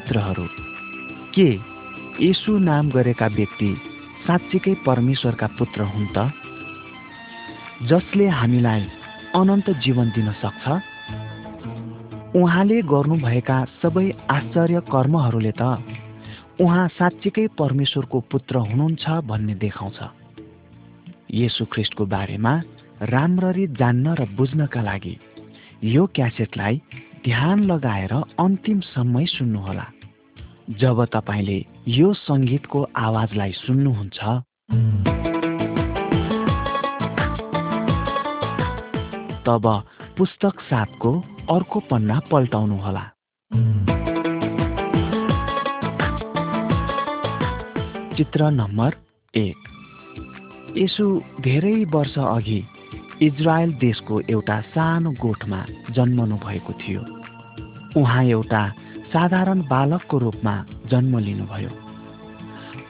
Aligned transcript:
मित्रहरू। 0.00 0.46
के 1.34 1.48
यसु 2.24 2.58
नाम 2.58 2.90
गरेका 2.90 3.26
व्यक्ति 3.26 3.70
साँच्चीकै 4.26 4.74
परमेश्वरका 4.86 5.46
पुत्र 5.46 5.80
हुन् 5.82 6.06
त? 6.16 6.32
जसले 7.82 8.28
हामीलाई 8.28 8.88
अनन्त 9.34 9.70
जीवन 9.70 10.08
दिन 10.10 10.32
सक्छ? 10.32 10.64
उहाँले 12.36 12.82
गर्नुभएका 12.82 13.58
सबै 13.82 14.06
आश्चर्य 14.30 14.80
कर्महरूले 14.88 15.52
त 15.52 15.62
उहाँ 16.60 16.88
साँच्चीकै 16.88 17.46
परमेश्वरको 17.60 18.20
पुत्र 18.20 18.56
हुनुहुन्छ 18.56 19.04
भन्ने 19.28 19.54
देखाउँछ। 19.54 20.00
येसु 21.30 21.64
ख्रिस्टको 21.64 22.06
बारेमा 22.06 22.52
राम्ररी 23.02 23.66
जान्न 23.76 24.06
र 24.16 24.24
बुझ्नका 24.36 24.80
लागि 24.82 25.14
यो 25.84 26.06
क्यासेटलाई 26.06 26.82
ध्यान 27.24 27.58
लगाएर 27.64 28.12
अन्तिमसम्मै 28.40 29.24
सुन्नुहोला। 29.26 29.86
जब 30.70 31.04
तपाईँले 31.04 31.66
यो 31.88 32.14
सङ्गीतको 32.14 32.86
आवाजलाई 32.96 33.52
सुन्नुहुन्छ। 33.52 34.18
तब 39.46 39.84
पुस्तक 40.18 40.60
सातको 40.60 41.24
अर्को 41.50 41.80
पन्ना 41.80 42.20
पल्टाउनुहोला। 42.30 43.04
चित्र 48.16 48.50
नम्बर 48.50 48.94
एक। 49.36 49.56
यसो 50.76 51.22
धेरै 51.40 51.84
वर्ष 51.84 52.18
अघि 52.18 52.64
इजरायल 53.22 53.72
देशको 53.72 54.20
एउटा 54.20 54.60
सानो 54.60 55.10
गोठमा 55.10 55.64
जन्मनु 55.90 56.36
भएको 56.36 56.72
थियो। 56.72 57.00
उहाँ 58.00 58.24
एउटा 58.24 58.72
साधारण 59.12 59.60
बालकको 59.60 60.18
रूपमा 60.18 60.64
जन्म 60.86 61.18
लिनुभयो। 61.18 61.70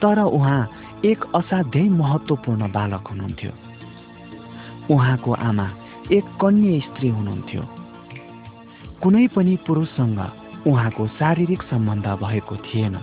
तर 0.01 0.19
उहाँ 0.19 0.69
एक 1.05 1.25
असाध्यै 1.35 1.89
महत्त्वपूर्ण 1.89 2.71
बालक 2.71 3.07
हुनुहुन्थ्यो। 3.07 3.51
उहाँको 4.93 5.33
आमा 5.33 5.67
एक 6.11 6.25
कन्या 6.41 6.79
स्त्री 6.79 7.09
हुनुहुन्थ्यो। 7.09 7.63
कुनै 9.03 9.27
पनि 9.27 9.57
पुरुषसँग 9.67 10.19
उहाँको 10.67 11.07
शारीरिक 11.07 11.61
सम्बन्ध 11.61 12.07
भएको 12.07 12.55
थिएन। 12.55 12.95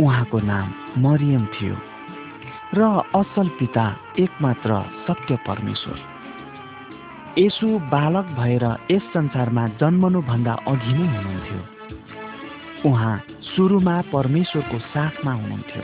उहाँको 0.00 0.38
नाम 0.40 0.66
मरियम 0.98 1.46
थियो 1.46 1.76
र 2.74 2.82
असल 3.14 3.48
पिता 3.48 3.96
एकमात्र 4.18 4.82
सत्य 5.06 5.36
परमेश्वर। 5.46 5.98
यसु 7.38 7.78
बालक 7.78 8.26
भएर 8.38 8.64
यस 8.90 9.02
संसारमा 9.14 9.68
जन्मनुभन्दा 9.68 10.52
अघि 10.52 10.92
नै 10.92 11.06
हुनुहुन्थ्यो। 11.06 11.75
उहाँ 12.84 13.22
सुरुमा 13.42 14.02
परमेश्वरको 14.12 14.78
साथमा 14.78 15.32
हुनुहुन्थ्यो। 15.32 15.82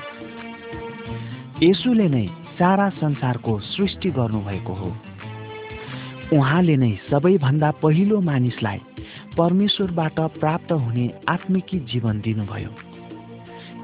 यसुले 1.62 2.08
नै 2.08 2.26
सारा 2.58 2.88
संसारको 2.88 3.58
सृष्टि 3.58 4.10
गर्नुभएको 4.10 4.72
हो। 4.72 4.96
उहाँले 6.32 6.76
नै 6.76 6.98
सबैभन्दा 7.10 7.70
पहिलो 7.70 8.20
मानिसलाई 8.20 8.80
परमेश्वरबाट 9.38 10.20
प्राप्त 10.20 10.72
हुने 10.72 11.12
आत्मिकी 11.28 11.78
जीवन 11.78 12.20
दिनुभयो। 12.20 12.70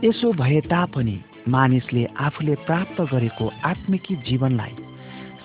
यसो 0.05 0.33
भए 0.33 0.61
तापनि 0.61 1.20
मानिसले 1.48 2.05
आफूले 2.05 2.55
प्राप्त 2.55 3.01
गरेको 3.01 3.53
आत्मिकी 3.64 4.17
जीवनलाई 4.17 4.75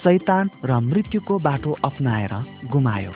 सैतान 0.04 0.50
र 0.66 0.80
मृत्युको 0.80 1.40
बाटो 1.40 1.72
अप्नाएर 1.86 2.34
गुमायो। 2.72 3.12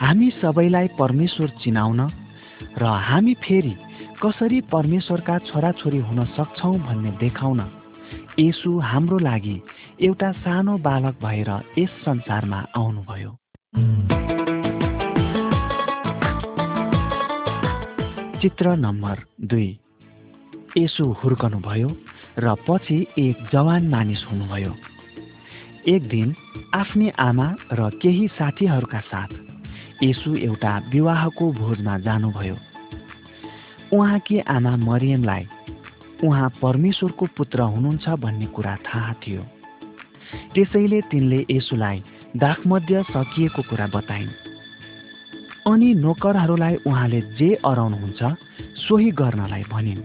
हामी 0.00 0.30
सबैलाई 0.30 0.88
परमेश्वर 0.98 1.48
चिनाउन 1.48 2.00
र 2.78 2.84
हामी 2.84 3.34
फेरि 3.34 3.74
कसरी 4.22 4.60
परमेश्वरका 4.60 5.38
छोराछोरी 5.38 5.98
हुन 5.98 6.24
सक्छौँ 6.24 6.78
भन्ने 6.78 7.10
देखाउन 7.10 7.60
यसु 8.38 8.78
हाम्रो 8.80 9.18
लागि 9.18 9.62
एउटा 10.02 10.32
सानो 10.32 10.76
बालक 10.78 11.14
भएर 11.22 11.50
यस 11.78 11.90
संसारमा 12.04 12.60
आउनुभयो। 12.76 13.30
चित्र 18.40 18.76
नम्बर 18.76 19.24
दुई। 19.44 19.68
यसु 20.78 21.04
हुर्कनुभयो 21.24 21.96
र 22.38 22.54
पछि 22.68 23.06
एक 23.18 23.48
जवान 23.52 23.88
मानिस 23.88 24.26
हुनुभयो। 24.32 24.74
एक 25.88 26.08
दिन 26.08 26.34
आफ्नै 26.74 27.10
आमा 27.18 27.54
र 27.72 27.90
केही 28.02 28.28
साथीहरूका 28.28 29.00
साथ 29.00 29.45
यसु 30.02 30.36
एउटा 30.36 30.78
विवाहको 30.78 31.52
भोजमा 31.52 31.98
जानुभयो। 31.98 32.56
उहाँकी 33.92 34.38
आमा 34.38 34.76
मरियमलाई 34.76 35.46
उहाँ 36.24 36.48
परमेश्वरको 36.62 37.26
पुत्र 37.36 37.60
हुनुहुन्छ 37.60 38.08
भन्ने 38.08 38.46
कुरा 38.46 38.76
थाहा 38.76 39.12
थियो। 39.12 39.42
त्यसैले 40.54 41.00
तिनले 41.00 41.46
यसुलाई 41.50 42.02
दाखमध्य 42.36 43.02
सकिएको 43.02 43.62
कुरा 43.62 43.86
बताइन्। 43.86 44.28
अनि 45.66 45.94
नोकरहरूलाई 45.94 46.74
उहाँले 46.86 47.20
जे 47.20 47.54
अराउनुहुन्छ 47.54 48.22
सोही 48.76 49.10
गर्नलाई 49.10 49.62
भनिन्। 49.72 50.02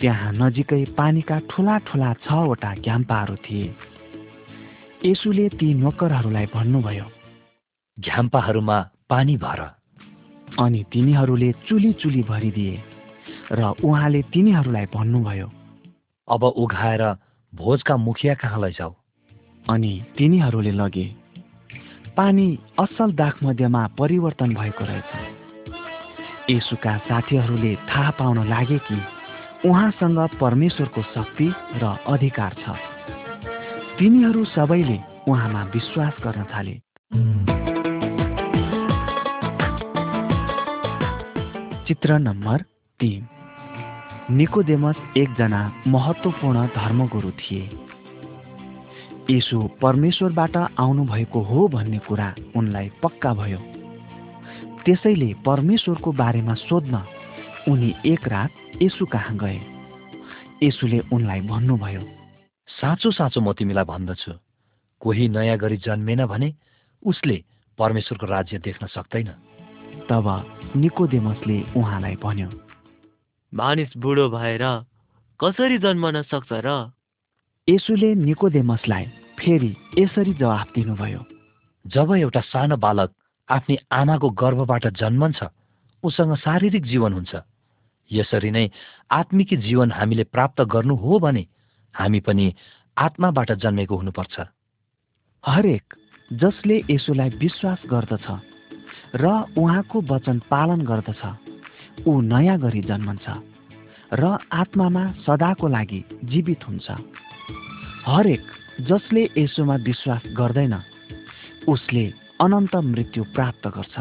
त्यहाँ 0.00 0.32
नजिकै 0.32 0.84
पानीका 0.84 1.38
ठुला 1.50 1.78
ठुला 1.78 2.12
छवटा 2.12 2.74
घ्याम्पाहरू 2.74 3.36
थिए। 3.36 3.74
यसुले 5.04 5.48
ती 5.48 5.74
नोकरहरूलाई 5.74 6.46
भन्नुभयो 6.46 7.21
झ्याम्पाहरूमा 8.04 8.78
पानी 9.10 9.36
भर। 9.36 9.60
अनि 10.60 10.84
तिनीहरूले 10.92 11.52
चुली 11.68 11.92
चुली 11.92 12.22
भरिदिए 12.22 12.82
र 13.52 13.72
उहाँले 13.84 14.22
तिनीहरूलाई 14.22 14.86
भन्नुभयो 14.94 15.48
अब 16.28 16.42
उघाएर 16.44 17.02
भोजका 17.52 17.96
मुखिया 17.96 18.34
कहाँ 18.34 18.60
लैजाऊ? 18.60 18.92
अनि 19.70 19.92
तिनीहरूले 20.18 20.70
लगे 20.70 21.06
पानी 22.16 22.46
असल 22.80 23.12
दाखमध्यमा 23.12 23.82
परिवर्तन 23.98 24.54
भएको 24.54 24.84
रहेछ। 24.84 25.12
यसुका 26.50 26.96
साथीहरूले 26.98 27.74
थाहा 27.88 28.10
पाउन 28.10 28.38
लागे 28.48 28.78
कि 28.78 28.98
उहाँसँग 29.68 30.18
परमेश्वरको 30.40 31.02
शक्ति 31.14 31.48
र 31.76 31.96
अधिकार 32.06 32.52
छ। 32.52 32.76
तिनीहरू 33.98 34.44
सबैले 34.44 34.98
उहाँमा 35.28 35.62
विश्वास 35.74 36.14
गर्न 36.24 36.44
थाले। 36.44 37.71
चित्र 41.88 42.18
नम्बर 42.18 42.62
तिन। 43.00 43.26
निकोदेमस 44.30 44.96
एकजना 45.16 45.60
महत्त्वपूर्ण 45.86 46.66
धर्मगुरु 46.66 47.30
थिए। 47.30 47.62
यसो 49.30 49.58
परमेश्वरबाट 49.82 50.56
आउनुभएको 50.56 51.40
हो 51.40 51.68
भन्ने 51.68 51.98
कुरा 51.98 52.34
उनलाई 52.56 52.90
पक्का 53.02 53.32
भयो। 53.34 53.58
त्यसैले 54.84 55.34
परमेश्वरको 55.46 56.12
बारेमा 56.12 56.54
सोध्न 56.54 57.02
उनी 57.68 57.94
एक 58.06 58.28
रात 58.28 58.50
यसु 58.82 59.06
कहाँ 59.06 59.36
गए? 59.36 59.60
यसुले 60.62 61.00
उनलाई 61.12 61.40
भन्नुभयो 61.40 62.02
साँचो 62.68 63.10
साँचो 63.10 63.40
म 63.40 63.52
तिमीलाई 63.52 63.84
भन्दछु। 63.84 64.32
कोही 65.00 65.28
नयाँ 65.28 65.58
गरी 65.58 65.76
जन्मेन 65.76 66.26
भने 66.26 66.54
उसले 67.02 67.42
परमेश्वरको 67.78 68.26
राज्य 68.26 68.58
देख्न 68.58 68.86
सक्दैन। 68.86 69.34
तब 70.08 70.26
निकोदेमसले 70.76 71.58
उहाँलाई 71.76 72.16
भन्यो 72.16 72.48
मानिस 73.52 73.96
बुढो 73.96 74.28
भएर 74.28 74.64
कसरी 75.40 75.78
जन्मन 75.78 76.22
सक्छ 76.22 76.52
र? 76.52 76.92
यसुले 77.68 78.14
निकोदेमसलाई 78.14 79.04
फेरि 79.38 79.76
यसरी 79.98 80.32
जवाफ 80.34 80.68
दिनुभयो 80.74 81.24
जब 81.84 82.14
एउटा 82.16 82.40
सानो 82.40 82.76
बालक 82.76 83.10
आफ्नी 83.48 83.76
आमाको 83.92 84.30
गर्भबाट 84.30 84.86
जन्मन्छ 84.96 85.40
उसँग 86.02 86.34
शारीरिक 86.36 86.84
जीवन 86.84 87.12
हुन्छ। 87.12 87.34
यसरी 88.10 88.50
नै 88.50 88.70
आत्मिकी 89.10 89.56
जीवन 89.56 89.92
हामीले 89.92 90.24
प्राप्त 90.24 90.60
गर्नु 90.64 90.94
हो 90.96 91.18
भने 91.18 91.46
हामी 91.94 92.20
पनि 92.20 92.54
आत्माबाट 92.96 93.52
जन्मेको 93.52 93.96
हुनुपर्छ। 93.96 94.40
हरेक 95.44 95.84
जसले 96.32 96.76
यसुलाई 96.90 97.30
विश्वास 97.36 97.82
गर्दछ 97.90 98.26
र 99.14 99.26
उहाँको 99.58 100.00
वचन 100.00 100.38
पालन 100.50 100.80
गर्दछ। 100.80 101.22
ऊ 102.08 102.20
नयाँ 102.20 102.58
गरी 102.58 102.80
जन्मन्छ 102.80 103.26
र 104.12 104.38
आत्मामा 104.52 105.04
सदाको 105.26 105.68
लागि 105.68 106.04
जीवित 106.24 106.68
हुन्छ। 106.68 106.90
हरेक 108.06 108.44
जसले 108.80 109.22
यसोमा 109.38 109.76
विश्वास 109.76 110.22
गर्दैन 110.36 110.74
उसले 111.68 112.04
अनन्त 112.40 112.74
मृत्यु 112.76 113.24
प्राप्त 113.24 113.66
गर्छ। 113.68 113.96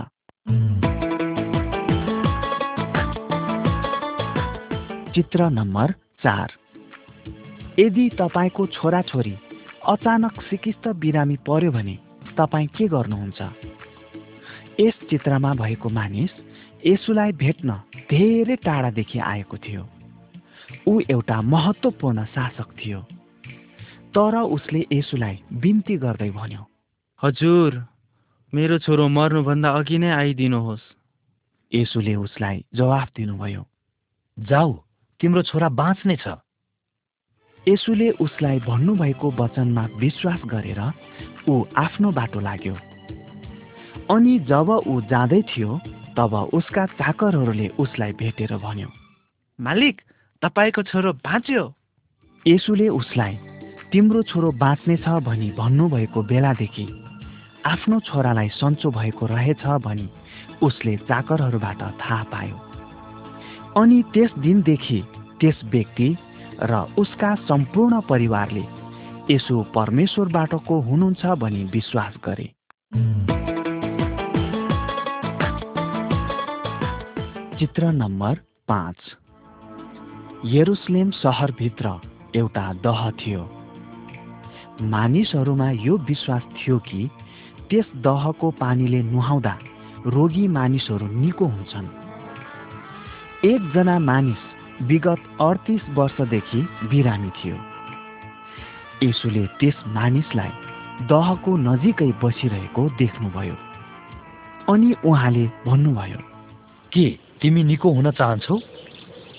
चित्र 5.15 5.49
नम्बर 5.49 5.91
चार। 6.23 6.51
यदि 7.79 8.09
तपाईँको 8.19 8.65
छोराछोरी 8.67 9.35
अचानक 9.87 10.41
सिकिस्त 10.41 10.87
बिरामी 10.87 11.35
पर्यो 11.35 11.71
भने 11.71 11.97
तपाईँ 12.37 12.67
के 12.67 12.87
गर्नुहुन्छ? 12.87 13.70
यस 14.81 14.97
चित्रमा 15.09 15.53
भएको 15.53 15.89
मानिस 15.89 16.31
यसुलाई 16.85 17.31
भेट्न 17.37 17.69
धेरै 18.09 18.55
टाढादेखि 18.55 19.19
आएको 19.21 19.57
थियो। 19.57 19.83
ऊ 20.87 20.99
एउटा 21.09 21.41
महत्त्वपूर्ण 21.41 22.25
शासक 22.25 22.69
थियो। 22.79 22.99
तर 24.13 24.35
उसले 24.57 24.81
यसुलाई 24.91 25.35
बिन्ती 25.53 25.95
गर्दै 25.97 26.29
भन्यो 26.29 26.63
हजुर 27.23 27.71
मेरो 28.53 28.77
छोरो 28.79 29.07
मर्नुभन्दा 29.07 29.69
अघि 29.69 29.97
नै 29.97 30.09
आइदिनुहोस्। 30.11 30.83
यसुले 31.71 32.15
उसलाई 32.15 32.57
जवाफ 32.75 33.07
दिनुभयो 33.15 33.63
जाऊ 34.37 34.71
तिम्रो 35.19 35.41
छोरा 35.41 35.69
बाँच्ने 35.69 36.15
छ। 36.15 36.27
यसुले 37.67 38.09
उसलाई 38.19 38.59
भन्नुभएको 38.59 39.27
वचनमा 39.31 39.83
विश्वास 39.95 40.41
गरेर 40.45 40.81
ऊ 41.47 41.53
आफ्नो 41.77 42.11
बाटो 42.11 42.39
लाग्यो। 42.39 42.75
अनि 44.11 44.39
जब 44.47 44.69
ऊ 44.87 44.99
जाँदै 45.09 45.41
थियो 45.49 45.79
तब 46.17 46.33
उसका 46.53 46.85
चाकरहरूले 46.99 47.67
उसलाई 47.79 48.11
भेटेर 48.19 48.55
भन्यो 48.57 48.89
मालिक 49.59 50.01
तपाईँको 50.43 50.81
छोरो 50.83 51.11
बाँच्यो। 51.23 51.63
यसुले 52.45 52.87
उसलाई 52.89 53.37
तिम्रो 53.91 54.21
छोरो 54.23 54.51
बाँच्नेछ 54.57 55.07
भनी 55.23 55.49
भन्नुभएको 55.57 56.23
बेलादेखि 56.23 56.87
आफ्नो 57.65 57.99
छोरालाई 57.99 58.49
सन्चो 58.51 58.89
भएको 58.91 59.25
रहेछ 59.25 59.63
भनी 59.85 60.09
उसले 60.61 60.95
चाकरहरूबाट 61.07 61.81
थाहा 62.01 62.23
पायो। 62.31 62.57
अनि 63.77 64.01
त्यस 64.13 64.31
दिनदेखि 64.39 64.99
त्यस 65.39 65.63
व्यक्ति 65.71 66.09
र 66.63 66.85
उसका 66.97 67.33
सम्पूर्ण 67.47 68.01
परिवारले 68.09 68.65
यसो 69.31 69.63
परमेश्वरबाटको 69.75 70.79
हुनुहुन्छ 70.81 71.25
भनी 71.39 71.63
विश्वास 71.73 72.13
गरे। 72.25 72.47
चित्र 77.61 77.85
नम्बर 77.91 78.35
पाँच। 78.67 78.95
यरुसलेम 80.45 81.09
सहरभित्र 81.09 81.89
एउटा 82.35 82.73
दह 82.73 83.11
थियो। 83.11 83.49
मानिसहरूमा 84.81 85.71
यो 85.71 85.97
विश्वास 85.97 86.41
थियो 86.41 86.79
कि 86.79 87.09
त्यस 87.69 87.85
दहको 87.95 88.51
पानीले 88.51 89.03
नुहाउँदा 89.03 89.57
रोगी 90.07 90.47
मानिसहरू 90.47 91.07
निको 91.07 91.45
हुन्छन्। 91.45 91.87
एकजना 93.45 93.99
मानिस 93.99 94.37
विगत 94.81 95.37
अडतिस 95.41 95.81
वर्षदेखि 95.89 96.61
बिरामी 96.61 97.29
थियो। 97.29 97.57
यसुले 99.03 99.47
त्यस 99.47 99.83
मानिसलाई 99.87 100.49
दहको 101.07 101.57
नजिकै 101.57 102.11
बसिरहेको 102.23 102.89
देख्नुभयो। 102.89 103.55
अनि 104.73 104.95
उहाँले 105.05 105.47
भन्नुभयो 105.47 106.17
के? 106.91 107.30
तिमी 107.41 107.63
निको 107.63 107.89
हुन 107.89 108.11
चाहन्छौ? 108.11 108.55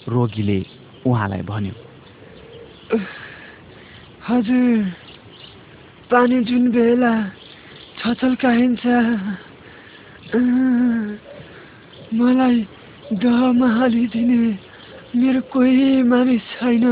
रोगीले 0.08 0.58
उहाँलाई 1.06 1.43
भन्यो। 1.46 1.75
हजुर। 4.26 4.78
पानी 6.10 6.38
जुन 6.44 6.70
बेला 6.70 7.12
छचल्काइन्छ 7.99 8.84
मलाई 12.19 12.58
दहमा 13.22 13.69
हालिदिने 13.76 14.43
मेरो 15.16 15.40
कोही 15.52 16.02
मानिस 16.02 16.44
छैन। 16.52 16.84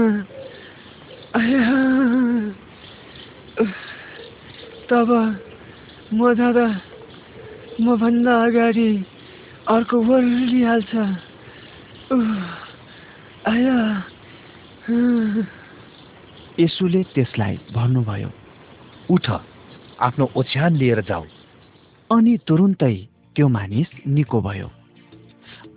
तब 4.88 5.10
म 6.14 6.34
जाँदा 6.34 6.66
मभन्दा 7.80 8.34
अगाडि 8.46 8.90
अर्को 9.70 9.98
ओर्लिहाल्छ 10.14 10.94
आया। 13.48 13.76
यसुले 16.60 17.02
त्यसलाई 17.14 17.58
भन्नुभयो 17.74 18.30
उठ 19.10 19.30
आफ्नो 20.00 20.30
ओछ्यान 20.36 20.76
लिएर 20.76 21.00
जाऊ। 21.02 21.24
अनि 22.10 22.36
तुरुन्तै 22.46 22.94
त्यो 23.36 23.48
मानिस 23.48 23.88
निको 24.06 24.40
भयो। 24.42 24.68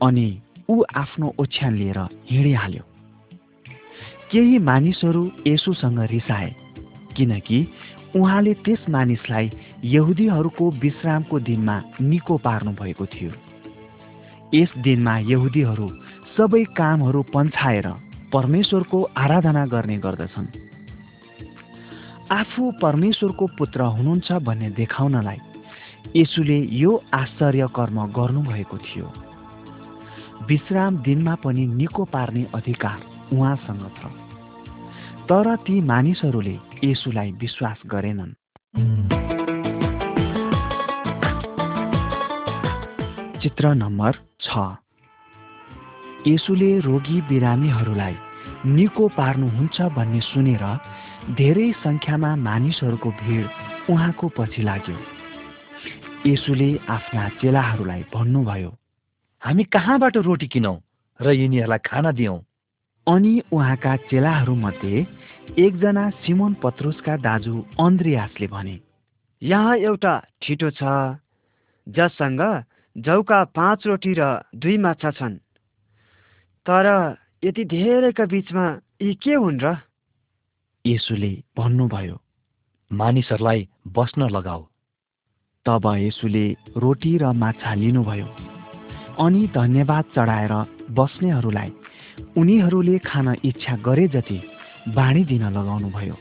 अनि 0.01 0.28
ऊ 0.69 0.81
आफ्नो 0.95 1.34
ओछ्यान 1.40 1.78
लिएर 1.78 2.00
हिँडिहाल्यो। 2.31 2.84
केही 4.31 4.57
मानिसहरू 4.57 5.24
यसुसँग 5.48 6.00
रिसाए 6.10 6.51
किनकि 7.16 7.66
उहाँले 8.16 8.54
त्यस 8.66 8.90
मानिसलाई 8.90 9.51
यहुदीहरूको 9.86 10.72
विश्रामको 10.81 11.40
दिनमा 11.40 11.81
निको 12.01 12.38
पार्नु 12.38 12.72
भएको 12.74 13.06
थियो। 13.06 13.52
यस 14.53 14.73
दिनमा 14.77 15.17
यहुदीहरू 15.17 15.88
सबै 16.38 16.63
कामहरू 16.63 17.21
पन्छाएर 17.33 17.88
परमेश्वरको 18.33 19.00
आराधना 19.17 19.65
गर्ने 19.65 19.97
गर्दछन्। 19.97 20.47
आफू 22.31 22.71
परमेश्वरको 22.81 23.47
पुत्र 23.57 23.81
हुनुहुन्छ 23.81 24.31
भन्ने 24.31 24.69
देखाउनलाई 24.69 25.39
यसुले 26.15 26.59
यो 26.73 26.91
आश्चर्य 27.13 27.67
कर्म 27.75 27.97
गर्नुभएको 28.07 28.77
थियो। 28.77 29.07
विश्राम 30.47 30.97
दिनमा 30.97 31.35
पनि 31.35 31.65
निको 31.67 32.03
पार्ने 32.06 32.45
अधिकार 32.56 32.99
उहाँसँग 33.33 33.85
छ। 33.97 34.06
तर 35.29 35.56
ती 35.56 35.81
मानिसहरूले 35.81 36.57
यसुलाई 36.83 37.31
विश्वास 37.31 37.81
गरेनन्। 37.85 38.33
चित्र 43.44 43.74
नम्बर 43.74 44.12
छ। 44.42 44.57
यसुले 46.28 46.80
रोगी 46.80 47.22
बिरामीहरूलाई 47.22 48.16
निको 48.72 49.07
पार्नुहुन्छ 49.07 49.81
भन्ने 49.81 50.22
सुनेर 50.22 50.63
धेरै 51.36 51.68
सङ्ख्यामा 51.84 52.31
मानिसहरूको 52.40 53.10
भिड 53.19 53.45
उहाँको 53.90 54.28
पछि 54.38 54.62
लाग्यो। 54.63 54.95
यसुले 56.31 56.69
आफ्ना 56.90 57.28
चेलाहरूलाई 57.44 58.01
भन्नुभयो 58.16 58.72
हामी 59.44 59.63
कहाँबाट 59.75 60.18
रोटी 60.24 60.48
किनौँ 60.48 60.78
र 61.19 61.36
यिनीहरूलाई 61.36 61.84
खाना 61.84 62.12
दियौँ? 62.12 62.40
अनि 63.07 63.34
उहाँका 63.51 63.95
चेलाहरूमध्ये 64.10 64.95
एकजना 65.60 66.10
सिमोन 66.24 66.54
पत्रुसका 66.64 67.18
दाजु 67.18 67.56
अन्द्रियासले 67.80 68.47
भने 68.47 68.80
यहाँ 69.42 69.76
एउटा 69.83 70.14
ठिटो 70.42 70.69
छ 70.80 70.83
जससँग 71.88 72.64
जौका 72.95 73.44
पाँच 73.56 73.88
रोटी 73.88 74.14
र 74.14 74.23
दुई 74.56 74.78
माछा 74.78 75.12
छन्। 75.12 75.38
तर 76.66 76.88
यति 77.44 77.64
धेरैका 77.66 78.26
बिचमा 78.26 78.66
यी 79.02 79.14
के 79.16 79.33
हुन् 79.33 79.59
र? 79.59 79.78
यसुले 80.85 81.31
भन्नुभयो 81.57 82.18
मानिसहरूलाई 82.92 83.68
बस्न 83.88 84.30
लगाऊ। 84.30 84.62
तब 85.66 85.85
यसुले 85.97 86.45
रोटी 86.78 87.18
र 87.18 87.31
माछा 87.33 87.73
लिनुभयो 87.73 88.28
अनि 89.19 89.42
धन्यवाद 89.47 90.06
चढाएर 90.16 90.54
बस्नेहरूलाई 90.92 91.71
उनीहरूले 92.38 92.97
खान 93.00 93.28
इच्छा 93.44 93.76
गरे 93.81 94.07
जति 94.07 94.40
बाँडिदिन 94.94 95.44
लगाउनुभयो। 95.50 96.16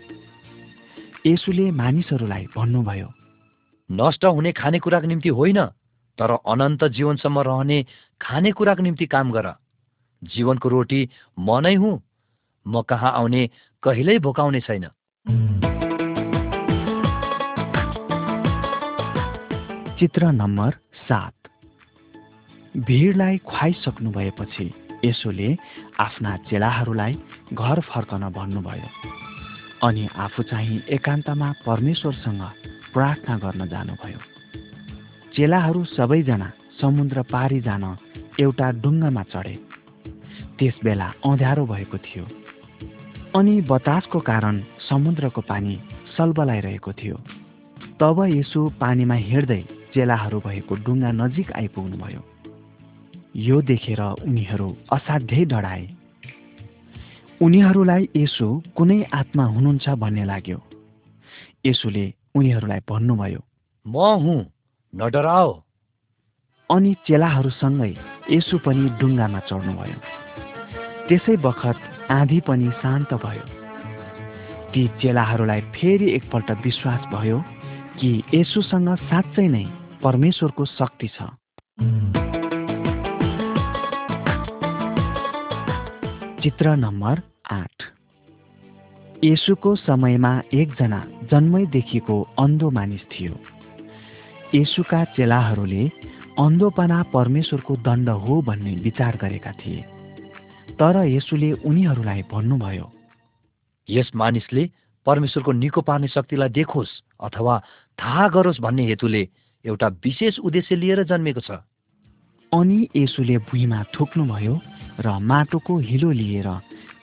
यसुले 1.27 1.71
मानिसहरूलाई 1.71 2.45
भन्नुभयो 2.57 3.09
नष्ट 3.91 4.25
हुने 4.25 4.53
खानेकुराको 4.53 5.07
निम्ति 5.07 5.29
होइन। 5.29 5.61
तर 6.19 6.31
अनन्त 6.31 6.85
जीवनसम्म 6.85 7.39
रहने 7.41 7.87
खानेकुराको 8.21 8.83
निम्ति 8.83 9.07
काम 9.07 9.31
गर। 9.33 9.47
जीवनको 10.23 10.69
रोटी 10.69 11.09
म 11.39 11.61
नै 11.61 11.75
हुँ 11.75 12.03
म 12.67 12.83
कहाँ 12.83 13.13
आउने 13.13 13.51
कहिल्यै 13.83 14.19
भोकाउने 14.19 14.61
छैन। 14.61 14.87
चित्र 19.99 20.27
नम्बर 20.33 20.71
सात। 20.95 21.35
भिडलाई 22.77 23.39
खुवाइसक्नु 23.39 24.11
भएपछि 24.11 24.67
यसोले 25.05 25.57
आफ्ना 26.01 26.37
चेलाहरूलाई 26.51 27.15
घर 27.53 27.81
फर्कन 27.81 28.29
भन्नुभयो। 28.29 28.89
अनि 29.87 30.09
आफू 30.17 30.43
चाहिँ 30.43 30.83
एकान्तमा 30.89 31.53
परमेश्वरसँग 31.67 32.43
प्रार्थना 32.95 33.39
गर्न 33.39 33.67
जानुभयो। 33.67 34.32
चेलाहरू 35.37 35.85
सबैजना 35.85 36.53
समुद्र 36.81 37.23
पारी 37.23 37.61
जान 37.61 37.85
एउटा 38.41 38.71
डुङ्गामा 38.71 39.23
चढे। 39.23 39.57
त्यस 40.59 40.81
बेला 40.85 41.09
अँध्यारो 41.25 41.65
भएको 41.67 41.99
थियो। 41.99 42.25
अनि 43.39 43.61
बतासको 43.61 44.21
कारण 44.21 44.61
समुद्रको 44.89 45.41
पानी 45.41 45.81
सलबलाइरहेको 46.17 46.93
थियो। 46.93 47.17
तब 48.01 48.17
यसो 48.29 48.69
पानीमा 48.81 49.15
हिँड्दै 49.15 49.63
चेलाहरू 49.95 50.39
भएको 50.41 50.75
डुङ्गा 50.77 51.11
नजिक 51.13 51.53
आइपुग्नुभयो। 51.53 52.23
यो 53.37 53.61
देखेर 53.63 54.01
उनीहरू 54.29 54.69
असाध्यै 54.93 55.45
डढाए 55.45 55.85
उनीहरूलाई 57.41 58.09
यसो 58.17 58.49
कुनै 58.77 59.03
आत्मा 59.15 59.45
हुनुहुन्छ 59.45 59.89
भन्ने 59.89 60.25
लाग्यो। 60.25 60.59
यसोले 61.67 62.05
उनीहरूलाई 62.35 62.81
भन्नुभयो 62.91 63.41
म 63.87 63.97
हुँ। 64.25 64.43
न 64.95 65.09
डराओ 65.09 65.53
अनि 66.71 66.95
चेलाहरूसँगै 67.07 67.93
यसु 68.31 68.59
पनि 68.59 68.89
डुङ्गामा 69.01 69.41
चढ्नुभयो। 69.49 69.99
त्यसै 71.09 71.37
बखत 71.37 71.79
आँधी 72.11 72.41
पनि 72.41 72.71
शान्त 72.71 73.15
भयो। 73.15 73.45
ती 74.73 74.83
चेलाहरूलाई 75.01 75.61
फेरि 75.75 76.11
एकपल्ट 76.13 76.51
विश्वास 76.65 77.03
भयो 77.13 77.39
कि 77.99 78.11
यसुसँग 78.35 78.89
साँच्चै 79.09 79.47
नै 79.49 79.65
परमेश्वरको 80.03 80.65
शक्ति 80.65 81.09
छ। 81.09 81.19
चित्र 86.43 86.77
नम्बर 86.77 87.23
आठ। 87.51 87.77
यसुको 89.25 89.75
समयमा 89.77 90.33
एकजना 90.55 91.01
जन्मैदेखिको 91.31 92.17
अन्धो 92.39 92.71
मानिस 92.71 93.05
थियो। 93.13 93.35
यसुका 94.55 95.03
चेलाहरूले 95.17 95.83
अन्धोपना 96.39 97.03
परमेश्वरको 97.13 97.77
दण्ड 97.77 98.09
हो 98.09 98.41
भन्ने 98.43 98.73
विचार 98.85 99.17
गरेका 99.17 99.53
थिए। 99.53 99.81
तर 100.77 100.97
यसुले 101.09 101.53
उनीहरूलाई 101.65 102.23
भन्नुभयो 102.33 102.87
यस 103.89 104.11
मानिसले 104.15 104.69
परमेश्वरको 105.07 105.53
निको 105.53 105.81
पार्ने 105.81 106.09
शक्तिलाई 106.09 106.49
देखोस् 106.49 106.93
अथवा 107.21 107.55
थाहा 107.99 108.29
गरोस् 108.29 108.61
भन्ने 108.61 108.87
हेतुले 108.87 109.23
एउटा 109.65 109.89
विशेष 110.05 110.39
उद्देश्य 110.39 110.77
लिएर 110.77 111.03
जन्मेको 111.05 111.41
छ। 111.41 111.51
अनि 112.53 112.79
यसुले 112.97 113.37
भुइँमा 113.49 113.83
थुक्नुभयो 113.95 114.55
र 115.01 115.19
माटोको 115.21 115.79
हिलो 115.79 116.11
लिएर 116.11 116.49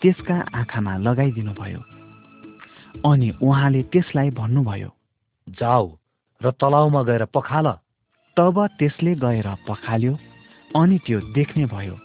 त्यसका 0.02 0.38
आँखामा 0.54 0.98
लगाइदिनुभयो। 0.98 1.82
अनि 3.10 3.30
उहाँले 3.42 3.82
त्यसलाई 3.84 4.30
भन्नुभयो 4.38 4.90
जाऊ 5.48 5.88
र 6.42 6.52
तलाउमा 6.52 7.02
गएर 7.04 7.26
पखाल। 7.26 7.68
तब 8.38 8.56
त्यसले 8.80 9.14
गएर 9.16 9.48
पखाल्यो 9.68 10.14
अनि 10.76 10.98
त्यो 11.06 11.20
देख्ने 11.36 11.66
भयो। 11.66 11.96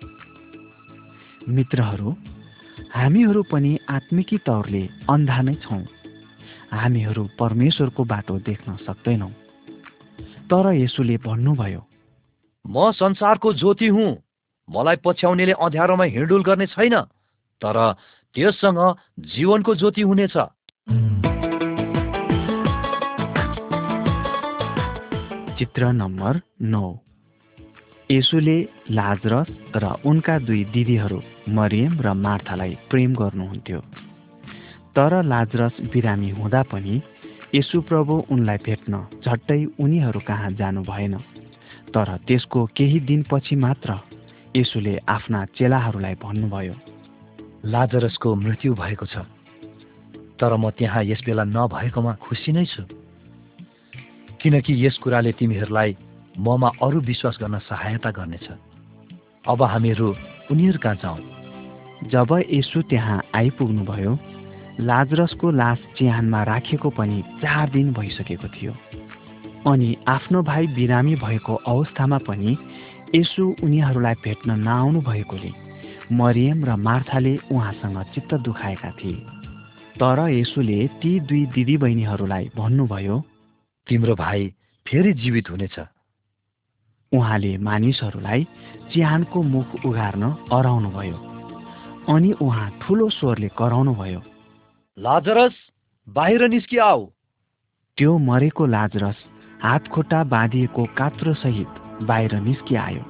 मित्रहरू 1.48 2.10
हामीहरू 2.94 3.42
पनि 3.42 3.72
आत्मिकी 3.88 4.38
तौरले 4.38 4.82
अन्धा 5.10 5.40
नै 5.42 5.54
छौँ। 5.54 5.82
हामीहरू 6.72 7.24
परमेश्वरको 7.38 8.04
बाटो 8.04 8.38
देख्न 8.38 8.76
सक्दैनौँ। 8.76 9.30
तर 10.50 10.66
यसुले 10.74 11.16
भन्नुभयो 11.16 11.82
म 12.64 12.90
संसारको 12.92 13.52
ज्योति 13.54 13.88
हुँ। 13.88 14.10
मलाई 14.68 14.96
पछ्याउनेले 15.04 15.52
अँध्यारोमा 15.52 16.04
हिँडुल 16.04 16.42
गर्ने 16.42 16.66
छैन 16.66 16.96
तर 17.62 17.76
त्यससँग 18.36 18.78
जीवनको 19.30 19.74
ज्योति 19.74 20.02
हुनेछ। 20.02 20.36
चित्र 25.58 25.86
नम्बर 25.92 26.40
नौ। 26.62 26.86
यसुले 28.10 28.56
लाजरस 28.90 29.48
र 29.76 29.90
उनका 30.04 30.38
दुई 30.38 30.62
दिदीहरू 30.74 31.20
मरियम 31.48 32.00
र 32.00 32.12
मार्थालाई 32.16 32.72
प्रेम 32.90 33.14
गर्नुहुन्थ्यो। 33.14 33.80
तर 34.96 35.12
लाजरस 35.22 35.76
बिरामी 35.92 36.30
हुँदा 36.30 36.62
पनि 36.72 36.94
यसु 37.54 37.80
प्रभु 37.80 38.14
उनलाई 38.30 38.58
भेट्न 38.66 39.02
झट्टै 39.22 39.60
उनीहरू 39.78 40.20
कहाँ 40.26 40.50
जानु 40.58 40.82
भएन। 40.82 41.14
तर 41.94 42.08
त्यसको 42.26 42.64
केही 42.76 42.98
दिनपछि 43.00 43.56
मात्र 43.56 43.98
यसुले 44.56 44.96
आफ्ना 45.08 45.44
चेलाहरूलाई 45.54 46.14
भन्नुभयो 46.18 46.74
लाजरसको 47.66 48.34
मृत्यु 48.34 48.74
भएको 48.74 49.06
छ 49.06 49.22
तर 50.34 50.56
म 50.56 50.70
त्यहाँ 50.74 51.04
यस 51.04 51.22
बेला 51.26 51.44
नभएकोमा 51.46 52.12
खुसी 52.18 52.52
नै 52.52 52.66
छु। 52.66 53.03
किनकि 54.44 54.86
यस 54.86 54.98
कुराले 54.98 55.32
तिमीहरूलाई 55.32 55.96
ममा 56.38 56.70
अरू 56.82 57.00
विश्वास 57.00 57.38
गर्न 57.40 57.58
सहायता 57.58 58.10
गर्नेछ। 58.10 58.48
अब 59.48 59.62
हामीहरू 59.62 60.08
उनीहरू 60.50 60.78
कहाँ 60.78 60.94
जाउँ। 60.94 61.20
जब 62.12 62.28
यसु 62.52 62.82
त्यहाँ 62.82 63.22
आइपुग्नुभयो 63.34 64.18
लाजरसको 64.80 65.50
लास 65.50 65.78
चिहानमा 65.96 66.42
राखेको 66.42 66.90
पनि 66.90 67.22
चार 67.42 67.70
दिन 67.70 67.92
भइसकेको 67.92 68.48
थियो। 68.48 68.72
अनि 69.72 69.96
आफ्नो 70.08 70.42
भाइ 70.42 70.66
बिरामी 70.66 71.14
भएको 71.16 71.54
अवस्थामा 71.54 72.18
पनि 72.18 72.56
यसु 73.14 73.56
उनीहरूलाई 73.64 74.14
भेट्न 74.14 74.60
नआउनु 74.60 75.00
भएकोले 75.00 75.52
मरियम 76.12 76.64
र 76.64 76.76
मार्थाले 76.76 77.38
उहाँसँग 77.52 78.02
चित्त 78.14 78.34
दुखाएका 78.34 78.90
थिए। 78.90 79.20
तर 79.96 80.28
यसुले 80.30 80.86
ती 81.00 81.20
दुई 81.20 81.46
दिदीबहिनीहरूलाई 81.46 82.50
भन्नुभयो 82.56 83.24
तिम्रो 83.86 84.14
भाइ 84.14 84.48
फेरि 84.86 85.12
जीवित 85.12 85.50
हुनेछ। 85.50 85.78
उहाँले 87.12 87.56
मानिसहरूलाई 87.58 88.46
चिहानको 88.92 89.42
मुख 89.42 89.74
उघार्न 89.86 90.22
अराउनुभयो 90.52 91.18
अनि 92.14 92.32
उहाँ 92.42 92.70
ठुलो 92.82 93.08
स्वरले 93.10 93.48
कराउनुभयो 93.58 94.22
लाजरस 94.98 95.54
बाहिर 96.08 96.48
निस्किआऊ 96.48 97.04
त्यो 97.98 98.16
मरेको 98.18 98.66
लाजरस 98.66 99.18
हात 99.62 99.88
खुट्टा 99.88 100.22
बाँधिएको 100.24 100.84
कात्रोसहित 100.98 101.72
बाहिर 102.02 102.34
निस्किआयो 102.40 103.04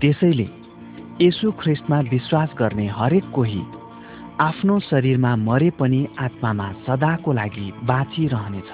त्यसैले 0.00 0.48
यसु 1.22 1.52
ख्रिस्टमा 1.60 2.00
विश्वास 2.10 2.50
गर्ने 2.58 2.86
हरेक 2.88 3.30
कोही 3.34 3.62
आफ्नो 4.40 4.78
शरीरमा 4.80 5.34
मरे 5.36 5.70
पनि 5.78 6.06
आत्मामा 6.18 6.68
सदाको 6.86 7.32
लागि 7.32 7.72
बाँचिरहनेछ। 7.84 8.72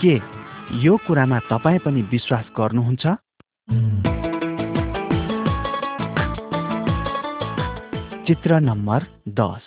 के? 0.00 0.20
यो 0.72 0.96
कुरामा 1.06 1.38
तपाईँ 1.38 1.78
पनि 1.78 2.02
विश्वास 2.02 2.48
गर्नुहुन्छ? 2.58 3.06
चित्र 8.26 8.60
नम्बर 8.60 9.06
दस। 9.28 9.62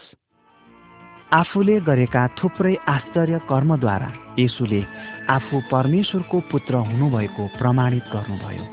आफूले 1.34 1.80
गरेका 1.80 2.28
थुप्रै 2.28 2.76
आश्चर्य 2.90 3.40
कर्मद्वारा 3.50 4.12
यसुले 4.40 4.86
आफू 5.30 5.62
परमेश्वरको 5.72 6.40
पुत्र 6.40 6.76
हुनुभएको 6.76 7.48
प्रमाणित 7.48 8.04
गर्नुभयो। 8.04 8.66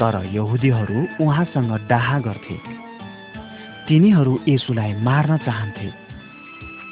तर 0.00 0.14
यहुदीहरू 0.32 1.24
उहाँसँग 1.24 1.88
डाहा 1.88 2.18
गर्थे। 2.18 2.56
तिनीहरू 3.88 4.38
यसुलाई 4.48 4.92
मार्न 5.02 5.36
चाहन्थे। 5.36 5.90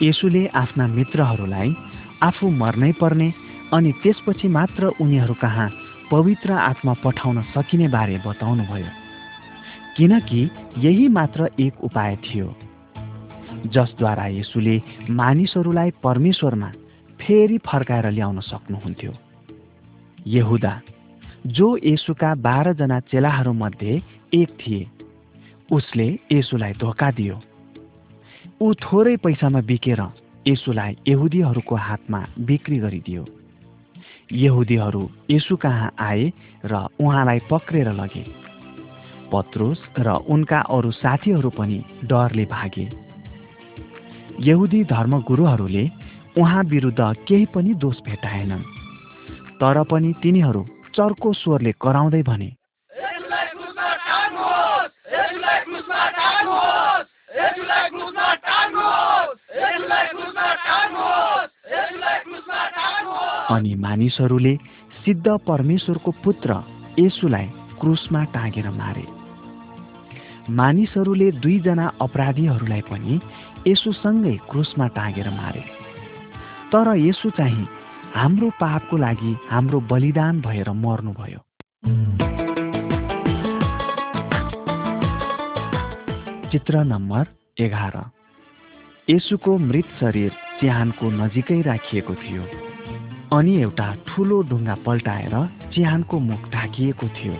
यसुले 0.02 0.46
आफ्ना 0.46 0.86
मित्रहरूलाई 0.86 1.76
आफू 2.22 2.50
मर्नै 2.50 2.92
पर्ने 2.92 3.43
अनि 3.74 3.92
त्यसपछि 3.92 4.48
मात्र 4.48 4.86
उनीहरू 5.00 5.34
कहाँ 5.34 5.68
पवित्र 6.10 6.52
आत्मा 6.52 6.92
पठाउन 6.94 7.42
सकिने 7.42 7.88
बारे 7.88 8.18
बताउनुभयो। 8.26 8.90
किनकि 9.96 10.50
यही 10.78 11.08
मात्र 11.08 11.50
एक 11.60 11.84
उपाय 11.84 12.16
थियो। 12.16 12.54
जसद्वारा 13.66 14.26
यसुले 14.26 14.76
मानिसहरूलाई 15.10 15.90
परमेश्वरमा 16.02 16.70
फेरि 17.20 17.58
फर्काएर 17.58 18.10
ल्याउन 18.10 18.40
सक्नुहुन्थ्यो। 18.40 19.12
यहुदा 20.26 20.80
जो 21.46 21.76
यसुका 21.84 22.34
बाह्रजना 22.34 23.00
चेलाहरूमध्ये 23.00 24.02
एक 24.34 24.48
थिए 24.48 24.86
उसले 25.72 26.18
यसुलाई 26.32 26.72
धोका 26.72 27.10
दियो। 27.10 27.40
ऊ 28.60 28.74
थोरै 28.74 29.16
पैसामा 29.16 29.60
बिकेर 29.60 30.02
यसुलाई 30.48 30.96
यहुदीहरूको 31.08 31.76
हातमा 31.76 32.26
बिक्री 32.40 32.78
गरिदियो। 32.78 33.24
यहुदीहरू 34.32 35.08
यसु 35.30 35.56
कहाँ 35.56 35.90
आए 36.00 36.32
र 36.64 36.86
उहाँलाई 37.00 37.40
पक्रेर 37.50 37.92
लगे 37.92 38.24
पत्रुस 39.32 39.82
र 39.98 40.16
उनका 40.28 40.60
अरू 40.70 40.90
साथीहरू 40.92 41.50
पनि 41.50 41.78
डरले 42.04 42.44
भागे 42.46 42.88
यहुदी 44.40 44.82
धर्मगुरुहरूले 44.86 45.88
उहाँ 46.38 46.62
विरुद्ध 46.64 47.12
केही 47.28 47.46
पनि 47.46 47.74
दोष 47.76 48.00
भेटाएनन् 48.00 48.62
तर 49.60 49.82
पनि 49.84 50.12
तिनीहरू 50.22 50.66
चर्को 50.94 51.32
स्वरले 51.32 51.72
कराउँदै 51.80 52.22
भने 52.22 52.50
अनि 63.50 63.74
मानिसहरूले 63.74 64.56
सिद्ध 65.04 65.28
परमेश्वरको 65.28 66.10
पुत्र 66.10 66.54
यसुलाई 66.98 67.46
क्रुसमा 67.80 68.24
टाँगेर 68.24 68.70
मारे। 68.70 69.06
मानिसहरूले 70.50 71.30
दुईजना 71.30 71.86
अपराधीहरूलाई 72.00 72.80
पनि 72.80 73.20
यसुसँगै 73.68 74.36
क्रुसमा 74.50 74.86
टाँगेर 74.86 75.30
मारे। 75.30 75.60
तर 76.72 76.96
यसु 76.96 77.30
चाहिँ 77.30 77.68
हाम्रो 78.14 78.50
पापको 78.50 78.96
लागि 78.96 79.36
हाम्रो 79.50 79.80
बलिदान 79.80 80.40
भएर 80.40 80.70
मर्नुभयो। 80.70 81.40
चित्र 86.50 86.84
नम्बर 86.84 87.26
एघार। 87.60 88.10
यसुको 89.10 89.58
मृत 89.58 89.84
शरीर 90.00 90.30
चिहानको 90.60 91.10
नजिकै 91.10 91.60
राखिएको 91.60 92.14
थियो। 92.14 92.63
अनि 93.34 93.54
एउटा 93.62 93.86
ठुलो 94.06 94.36
ढुङ्गा 94.48 94.74
पल्टाएर 94.86 95.34
चिहानको 95.74 96.18
मुख 96.20 96.42
ढाकिएको 96.50 97.06
थियो। 97.16 97.36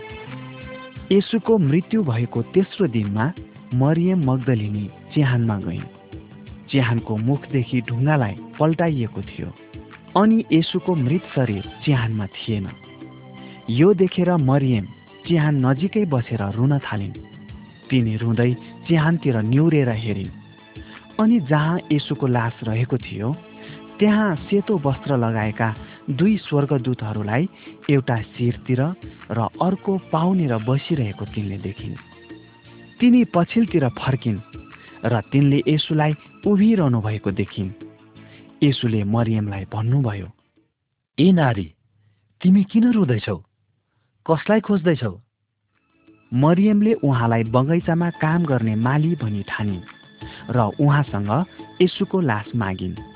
यसुको 1.13 1.59
मृत्यु 1.59 2.03
भएको 2.05 2.43
तेस्रो 2.55 2.87
दिनमा 2.97 3.25
मरियम 3.75 4.25
मग्दलिनी 4.31 4.85
चिहानमा 5.15 5.57
गइन् 5.67 5.93
चिहानको 6.71 7.17
मुखदेखि 7.29 7.81
ढुङ्गालाई 7.89 8.35
पल्टाइएको 8.59 9.23
थियो 9.23 9.49
अनि 10.17 10.39
यसुको 10.53 10.95
मृत 11.05 11.25
शरीर 11.35 11.65
चिहानमा 11.85 12.27
थिएन। 12.37 12.67
यो 13.71 13.89
देखेर 13.95 14.31
मरियम 14.51 14.87
चिहान 15.27 15.55
नजिकै 15.67 16.05
बसेर 16.13 16.43
रुन 16.57 16.79
थालिन्। 16.87 17.15
तिनी 17.89 18.17
रुँदै 18.17 18.53
चिहानतिर 18.87 19.37
निहुरेर 19.53 19.91
हेरिन् 20.05 20.37
अनि 21.21 21.41
जहाँ 21.51 21.79
यसुको 21.93 22.27
लास 22.27 22.61
रहेको 22.65 22.97
थियो 22.99 23.29
त्यहाँ 23.99 24.35
सेतो 24.51 24.75
वस्त्र 24.79 25.17
लगाएका 25.17 25.69
दुई 26.11 26.37
स्वर्गदूतहरूलाई 26.37 27.49
एउटा 27.91 28.17
शिरतिर 28.35 28.81
र 29.31 29.39
अर्को 29.63 29.93
पाउनेर 30.13 30.55
बसिरहेको 30.67 31.25
तिनले 31.25 31.59
देखिन्। 31.59 31.95
तिनी 33.01 33.25
पछिल्तिर 33.35 33.89
फर्किन् 33.95 34.41
र 35.07 35.21
तिनले 35.31 35.63
यसुलाई 35.69 36.13
उभिरहनु 36.43 37.01
भएको 37.01 37.31
देखिन्। 37.31 37.71
यसुले 38.63 39.05
मरियमलाई 39.05 39.65
भन्नुभयो 39.73 40.29
ए 41.19 41.33
नारी 41.33 41.67
तिमी 42.41 42.63
किन 42.65 42.93
रुँदैछौ? 42.93 43.37
कसलाई 44.27 44.61
खोज्दैछौ? 44.61 45.15
मरियमले 46.33 46.93
उहाँलाई 47.07 47.43
बगैँचामा 47.55 48.11
काम 48.19 48.45
गर्ने 48.45 48.75
माली 48.75 49.15
भनी 49.23 49.43
ठानिन् 49.49 49.87
र 50.51 50.59
उहाँसँग 50.83 51.31
यसुको 51.83 52.21
लास 52.21 52.51
मागिन्। 52.57 53.14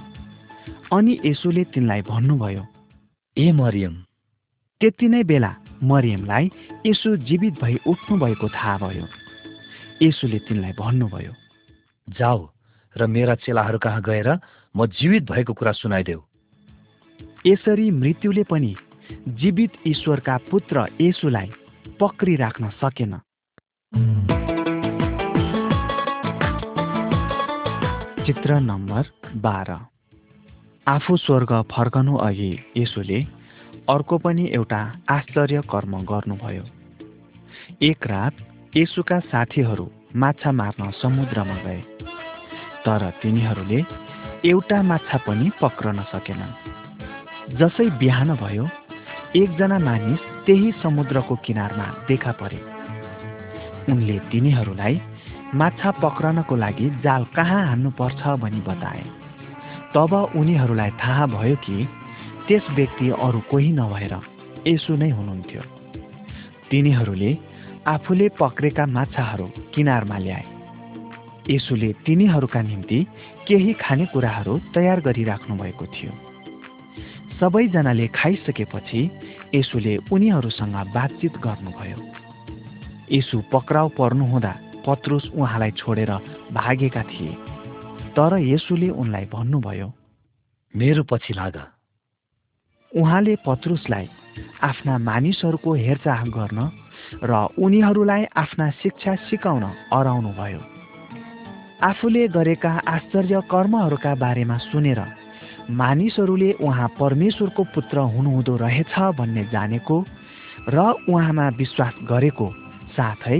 अनि 0.92 1.18
यसुले 1.24 1.64
तिनलाई 1.64 2.02
भन्नुभयो 2.02 2.64
ए 3.36 3.52
मरियम 3.52 3.94
त्यति 4.80 5.08
नै 5.08 5.22
बेला 5.22 5.54
मरियमलाई 5.82 6.50
यसु 6.86 7.16
जीवित 7.16 7.54
भई 7.60 7.74
उठ्नु 7.86 8.18
भएको 8.18 8.48
थाहा 8.48 8.76
भयो। 8.78 9.06
यसुले 10.02 10.38
तिनलाई 10.38 10.72
भन्नुभयो 10.72 11.32
जाऊ 12.08 12.46
र 12.96 13.06
मेरा 13.06 13.34
चेलाहरू 13.34 13.78
कहाँ 13.78 14.02
गएर 14.02 14.28
म 14.76 14.86
जीवित 14.86 15.22
भएको 15.22 15.52
कुरा 15.52 15.72
सुनाइदेऊ। 15.72 16.20
यसरी 17.46 17.90
मृत्युले 17.90 18.42
पनि 18.42 18.74
जीवित 19.28 19.72
ईश्वरका 19.86 20.36
पुत्र 20.50 20.86
यसुलाई 21.00 21.50
पक्रिराख्न 22.00 22.70
सकेन। 22.82 23.12
चित्र 28.26 28.60
नम्बर 28.60 29.04
बाह्र। 29.36 29.97
आफू 30.88 31.16
स्वर्ग 31.16 31.50
फर्कनु 31.72 32.16
अघि 32.16 32.52
यसुले 32.76 33.16
अर्को 33.88 34.18
पनि 34.18 34.44
एउटा 34.54 34.78
आश्चर्य 35.10 35.60
कर्म 35.70 35.96
गर्नुभयो। 36.02 36.62
एक 37.82 38.06
रात 38.06 38.34
यसुका 38.76 39.18
साथीहरू 39.20 39.86
माछा 40.16 40.52
मार्न 40.52 40.90
समुद्रमा 40.90 41.56
गए 41.56 41.80
तर 42.86 43.04
तिनीहरूले 43.22 43.82
एउटा 44.44 44.82
माछा 44.82 45.18
पनि 45.18 45.50
पक्रन 45.60 46.00
सकेनन्। 46.14 46.56
जसै 47.58 47.88
बिहान 47.98 48.34
भयो 48.36 48.68
एकजना 49.36 49.78
मानिस 49.78 50.20
त्यही 50.46 50.72
समुद्रको 50.82 51.36
किनारमा 51.44 51.86
देखा 52.08 52.32
परे। 52.32 52.64
उनले 53.92 54.18
तिनीहरूलाई 54.30 55.00
माछा 55.54 55.90
पक्रनको 56.00 56.56
लागि 56.56 56.90
जाल 57.04 57.24
कहाँ 57.36 57.62
हान्नुपर्छ 57.66 58.22
भनी 58.40 58.60
बताए। 58.60 59.27
तब 59.94 60.12
उनीहरूलाई 60.36 60.90
थाहा 60.90 61.26
भयो 61.26 61.56
कि 61.56 61.88
त्यस 62.48 62.66
व्यक्ति 62.70 63.10
अरू 63.10 63.40
कोही 63.50 63.72
नभएर 63.72 64.14
यसु 64.68 64.96
नै 64.96 65.10
हुनुहुन्थ्यो। 65.10 65.62
तिनीहरूले 66.70 67.30
आफूले 67.86 68.28
पक्रेका 68.28 68.86
माछाहरू 68.86 69.46
किनारमा 69.74 70.18
ल्याए। 70.18 70.44
यसुले 71.50 71.92
तिनीहरूका 72.06 72.62
निम्ति 72.62 72.98
केही 73.48 73.72
खानेकुराहरू 73.72 74.58
तयार 74.74 75.00
गरिराख्नु 75.00 75.56
भएको 75.56 75.86
थियो। 75.86 76.12
सबैजनाले 77.40 78.06
खाइसकेपछि 78.08 79.00
यसुले 79.54 79.96
उनीहरूसँग 80.12 80.76
बातचित 80.94 81.36
गर्नुभयो। 81.36 81.98
यसु 83.12 83.36
पक्राउ 83.52 83.88
पर्नुहुँदा 83.88 84.52
पत्रुस 84.86 85.30
उहाँलाई 85.34 85.70
छोडेर 85.70 86.12
भागेका 86.52 87.02
थिए। 87.02 87.47
तर 88.18 88.34
यसुले 88.42 88.88
उनलाई 88.90 89.24
भन्नुभयो 89.30 89.88
मेरो 90.74 91.02
पछि 91.02 91.34
लाग। 91.34 91.56
उहाँले 92.92 93.34
पत्रुसलाई 93.46 94.08
आफ्ना 94.60 94.94
मानिसहरूको 94.98 95.74
हेरचाह 95.76 96.24
गर्न 96.28 96.58
र 97.22 97.32
उनीहरूलाई 97.58 98.24
आफ्ना 98.36 98.70
शिक्षा 98.82 99.14
सिकाउन 99.24 99.64
अराउनुभयो। 99.92 100.60
आफूले 101.80 102.26
गरेका 102.28 102.72
आश्चर्य 102.88 103.40
कर्महरूका 103.46 104.14
बारेमा 104.14 104.56
सुनेर 104.66 105.00
मानिसहरूले 105.70 106.50
उहाँ 106.58 106.88
परमेश्वरको 106.98 107.64
पुत्र 107.74 107.98
हुनुहुँदो 108.14 108.56
रहेछ 108.56 108.94
भन्ने 109.14 109.44
जानेको 109.54 109.96
र 110.68 110.78
उहाँमा 111.06 111.48
विश्वास 111.54 111.94
गरेको 112.02 112.48
साथै 112.92 113.38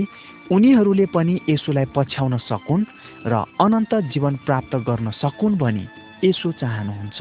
उनीहरूले 0.51 1.05
पनि 1.05 1.35
यसुलाई 1.49 1.85
पछ्याउन 1.95 2.37
सकुन् 2.47 2.89
र 3.25 3.33
अनन्त 3.61 3.95
जीवन 4.13 4.35
प्राप्त 4.45 4.75
गर्न 4.75 5.11
सकुन् 5.11 5.57
भनी 5.57 5.85
यसो 6.23 6.51
चाहनुहुन्छ। 6.51 7.19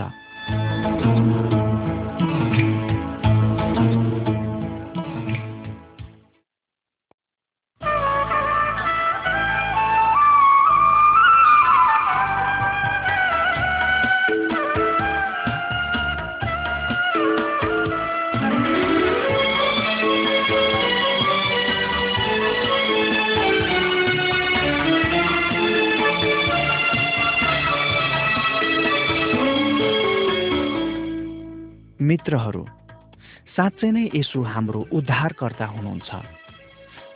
यसु 34.14 34.42
हाम्रो 34.42 34.86
उद्धारकर्ता 34.92 35.66
हुनुहुन्छ। 35.66 36.10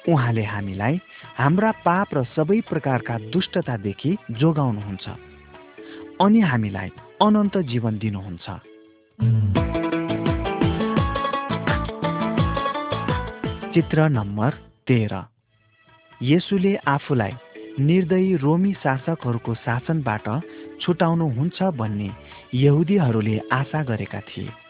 उहाँले 0.08 0.44
हामीलाई 0.44 1.00
हाम्रा 1.38 1.72
पाप 1.72 2.08
र 2.14 2.24
सबै 2.24 2.60
प्रकारका 2.60 3.18
दुष्टतादेखि 3.18 4.16
जोगाउनुहुन्छ। 4.30 5.08
अनि 6.20 6.40
हामीलाई 6.40 6.88
अनन्त 7.22 7.58
जीवन 7.58 7.98
दिनुहुन्छ। 7.98 8.46
चित्र 13.74 14.08
नम्बर 14.08 14.50
तेह्र। 14.86 15.24
यसुले 16.22 16.76
आफूलाई 16.76 17.32
निर्दयी 17.80 18.36
रोमी 18.36 18.72
शासकहरूको 18.72 19.54
शासनबाट 19.54 20.26
छुटाउनुहुन्छ 20.80 21.62
भन्ने 21.62 22.10
यहुदीहरूले 22.54 23.40
आशा 23.52 23.82
गरेका 23.82 24.20
थिए। 24.20 24.61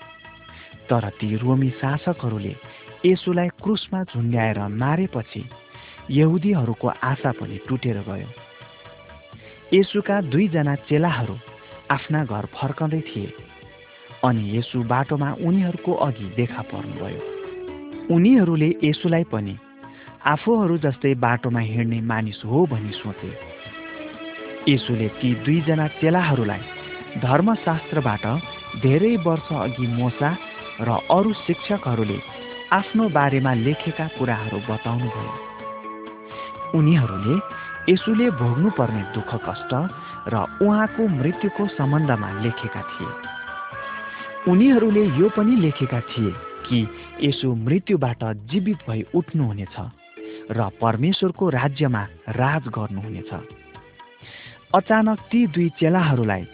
तर 0.93 1.09
ती 1.09 1.37
रोमी 1.37 1.69
शासकहरूले 1.81 2.55
यसुलाई 3.07 3.49
क्रुसमा 3.63 4.03
झुन्ड्याएर 4.05 4.59
मारेपछि 4.77 5.45
यहुदीहरूको 6.11 6.89
आशा 7.03 7.31
पनि 7.33 7.57
टुटेर 7.69 7.99
गयो। 8.09 8.29
यसुका 9.73 10.21
दुईजना 10.21 10.75
चेलाहरू 10.89 11.37
आफ्ना 11.91 12.25
घर 12.25 12.47
फर्कँदै 12.53 13.01
थिए 13.01 13.33
अनि 14.25 14.59
यसु 14.59 14.83
बाटोमा 14.85 15.31
उनीहरूको 15.41 15.93
अघि 16.07 16.27
देखा 16.37 16.63
पर्नुभयो। 16.63 17.21
उनीहरूले 18.15 18.71
यसुलाई 18.85 19.25
पनि 19.25 19.57
आफूहरू 20.27 20.77
जस्तै 20.79 21.15
बाटोमा 21.15 21.61
हिँड्ने 21.61 22.01
मानिस 22.01 22.45
हो 22.45 22.67
भनी 22.67 22.93
सोचे। 22.93 23.33
यसुले 24.69 25.09
ती 25.09 25.35
दुईजना 25.45 25.87
चेलाहरूलाई 26.01 26.63
धर्मशास्त्रबाट 27.19 28.25
धेरै 28.83 29.17
वर्ष 29.17 29.49
अघि 29.57 29.87
मोसा 29.87 30.31
र 30.83 30.91
अरू 31.11 31.33
शिक्षकहरूले 31.33 32.19
आफ्नो 32.73 33.09
बारेमा 33.09 33.53
लेखेका 33.55 34.07
कुराहरू 34.19 34.59
बताउनुभयो। 34.69 35.33
उनीहरूले 36.79 37.35
यसुले 37.93 38.31
भोग्नुपर्ने 38.41 39.03
दुःख 39.15 39.33
कष्ट 39.47 39.73
र 40.29 40.35
उहाँको 40.63 41.03
मृत्युको 41.09 41.67
सम्बन्धमा 41.67 42.31
लेखेका 42.41 42.83
थिए। 42.91 43.11
उनीहरूले 44.51 45.05
यो 45.19 45.29
पनि 45.29 45.55
लेखेका 45.57 46.01
थिए 46.01 46.33
कि 46.67 46.79
यसु 47.21 47.55
मृत्युबाट 47.55 48.23
जीवित 48.51 48.79
भई 48.89 49.03
उठ्नुहुनेछ 49.15 49.77
र 50.51 50.69
परमेश्वरको 50.81 51.49
राज्यमा 51.49 52.03
राज 52.29 52.65
गर्नुहुनेछ। 52.69 53.33
अचानक 54.75 55.19
ती 55.31 55.47
दुई 55.47 55.69
चेलाहरूलाई 55.79 56.45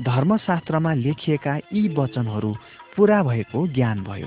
धर्मशास्त्रमा 0.00 0.92
लेखिएका 0.94 1.54
यी 1.72 1.82
वचनहरू 1.88 2.52
पुरा 2.98 3.22
भएको 3.22 3.66
ज्ञान 3.66 4.02
भयो। 4.02 4.26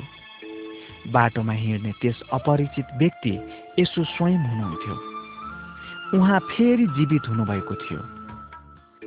बाटोमा 1.12 1.54
हिँड्ने 1.54 1.92
त्यस 1.92 2.22
अपरिचित 2.34 2.86
व्यक्ति 2.98 3.34
यसो 3.80 4.04
स्वयं 4.04 4.38
हुनुहुन्थ्यो। 4.38 4.96
उहाँ 6.18 6.40
फेरि 6.40 6.88
जीवित 6.88 7.22
हुनुभएको 7.28 7.76
थियो। 7.76 8.00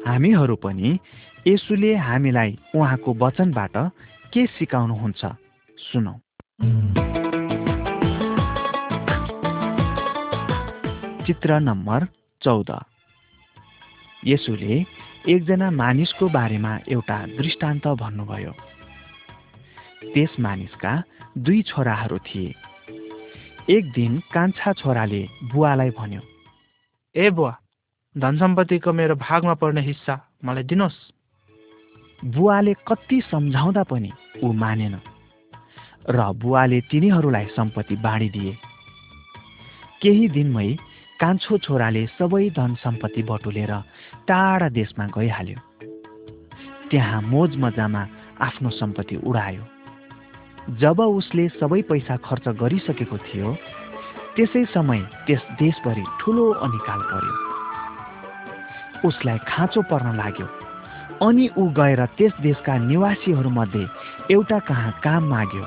हामीहरू 0.07 0.57
पनि 0.57 0.99
यसुले 1.47 1.97
हामीलाई 1.97 2.59
उहाँको 2.75 3.15
वचनबाट 3.15 3.77
के 4.33 4.47
सिकाउनुहुन्छ 4.47 5.27
सुनौ। 5.79 6.13
चित्र 11.27 11.61
नम्बर 11.61 12.09
चौध। 12.43 12.85
यसुले 14.27 14.85
एकजना 15.29 15.71
मानिसको 15.71 16.29
बारेमा 16.29 16.79
एउटा 16.89 17.27
दृष्टान्त 17.27 17.87
भन्नुभयो। 17.87 18.55
त्यस 20.13 20.33
मानिसका 20.41 20.93
दुई 21.39 21.63
छोराहरू 21.63 22.19
थिए। 22.19 22.55
एक 23.71 23.85
दिन 23.93 24.19
कान्छा 24.35 24.73
छोराले 24.73 25.23
बुवालाई 25.53 25.91
भन्यो 25.99 26.21
ए 27.15 27.31
बुवा 27.31 27.53
धन 28.17 28.37
सम्पत्तिको 28.39 28.93
मेरो 28.93 29.15
भागमा 29.17 29.55
पर्ने 29.63 29.81
हिस्सा 29.81 30.15
मलाई 30.45 30.65
दिनुहोस् 30.71 31.01
बुवाले 32.23 32.75
कति 32.89 33.21
सम्झाउँदा 33.31 33.83
पनि 33.91 34.11
ऊ 34.45 34.53
मानेन 34.53 34.95
र 36.11 36.19
बुवाले 36.37 36.81
तिनीहरूलाई 36.91 37.47
सम्पत्ति 37.57 37.97
बाँडिदिए 37.97 38.53
केही 40.03 40.29
दिनमै 40.29 40.69
कान्छो 41.21 41.59
छोराले 41.59 42.07
सबै 42.19 42.49
धन 42.51 42.75
सम्पत्ति 42.85 43.23
बटुलेर 43.23 43.73
टाढा 44.29 44.69
देशमा 44.69 45.07
गइहाल्यो। 45.17 45.59
त्यहाँ 46.91 47.23
मोज 47.23 47.57
मजामा 47.57 48.03
आफ्नो 48.41 48.71
सम्पत्ति 48.71 49.17
उडायो। 49.27 49.65
जब 50.65 51.01
उसले 51.01 51.49
सबै 51.61 51.81
पैसा 51.83 52.17
खर्च 52.25 52.49
गरिसकेको 52.57 53.17
थियो 53.19 53.49
त्यसै 54.37 54.65
समय 54.73 55.01
त्यस 55.27 55.43
देशभरि 55.61 56.05
ठुलो 56.21 56.47
अनिकाल 56.67 57.01
पर्यो। 57.11 57.35
उसलाई 59.09 59.39
खाँचो 59.49 59.83
पर्न 59.93 60.17
लाग्यो 60.17 60.47
अनि 61.21 61.49
ऊ 61.59 61.69
गएर 61.69 62.05
त्यस 62.17 62.33
देशका 62.41 62.75
निवासीहरूमध्ये 62.89 63.85
एउटा 64.33 64.59
कहाँ 64.59 64.93
काम 65.05 65.29
माग्यो 65.29 65.65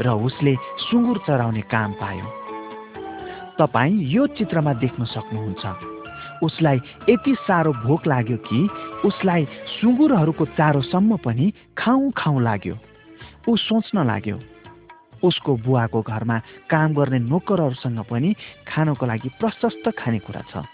र 0.00 0.08
उसले 0.26 0.54
सुँगुर 0.86 1.18
चराउने 1.26 1.60
काम 1.66 1.92
पायो। 1.98 2.26
तपाईँ 3.58 4.02
यो 4.14 4.26
चित्रमा 4.38 4.72
देख्न 4.78 5.04
सक्नुहुन्छ। 5.04 5.64
उसलाई 6.42 6.78
यति 7.10 7.34
साह्रो 7.42 7.72
भोक 7.82 8.06
लाग्यो 8.06 8.36
कि 8.46 8.68
उसलाई 9.04 9.44
सुँगुरहरूको 9.80 10.44
चारोसम्म 10.54 11.16
पनि 11.26 11.52
खाउँ 11.78 12.10
खाउँ 12.16 12.42
लाग्यो। 12.42 12.74
ऊ 13.48 13.56
सोच्न 13.56 14.06
लाग्यो। 14.06 14.38
उसको 15.24 15.56
बुवाको 15.56 16.02
घरमा 16.02 16.38
काम 16.70 16.94
गर्ने 16.94 17.18
नोकरहरूसँग 17.18 18.00
पनि 18.10 18.34
खानको 18.66 19.06
लागि 19.06 19.28
प्रशस्त 19.40 19.84
खानेकुरा 19.98 20.42
छ। 20.50 20.64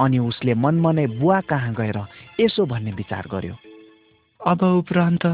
अनि 0.00 0.18
उसले 0.18 0.54
मनमनै 0.54 1.06
बुवा 1.06 1.40
कहाँ 1.40 1.74
गएर 1.74 1.98
यसो 2.40 2.66
भन्ने 2.66 2.92
विचार 2.92 3.26
गर्यो। 3.30 3.54
अब 4.40 4.62
उपरान्त 4.62 5.26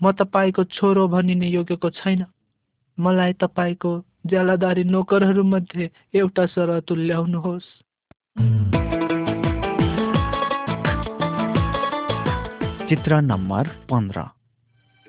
म 0.00 0.12
तपाईँको 0.12 0.64
छोरो 0.64 1.08
भनिने 1.08 1.48
योग्यको 1.48 1.90
छैन। 1.90 2.24
मलाई 2.98 3.32
तपाईँको 3.32 3.90
ज्यालादारी 4.26 4.84
नोकरहरूमध्ये 4.84 5.90
एउटा 6.14 6.46
सर 6.46 6.80
तुल्याउनुहोस् 6.80 7.68
चित्र 12.88 13.20
नम्बर 13.20 13.68
पन्ध्र। 13.90 14.22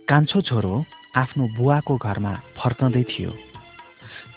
कान्छो 0.10 0.42
छोरो 0.42 0.74
आफ्नो 1.16 1.44
बुवाको 1.58 1.96
घरमा 1.98 2.34
फर्कँदै 2.58 3.04
थियो। 3.04 3.32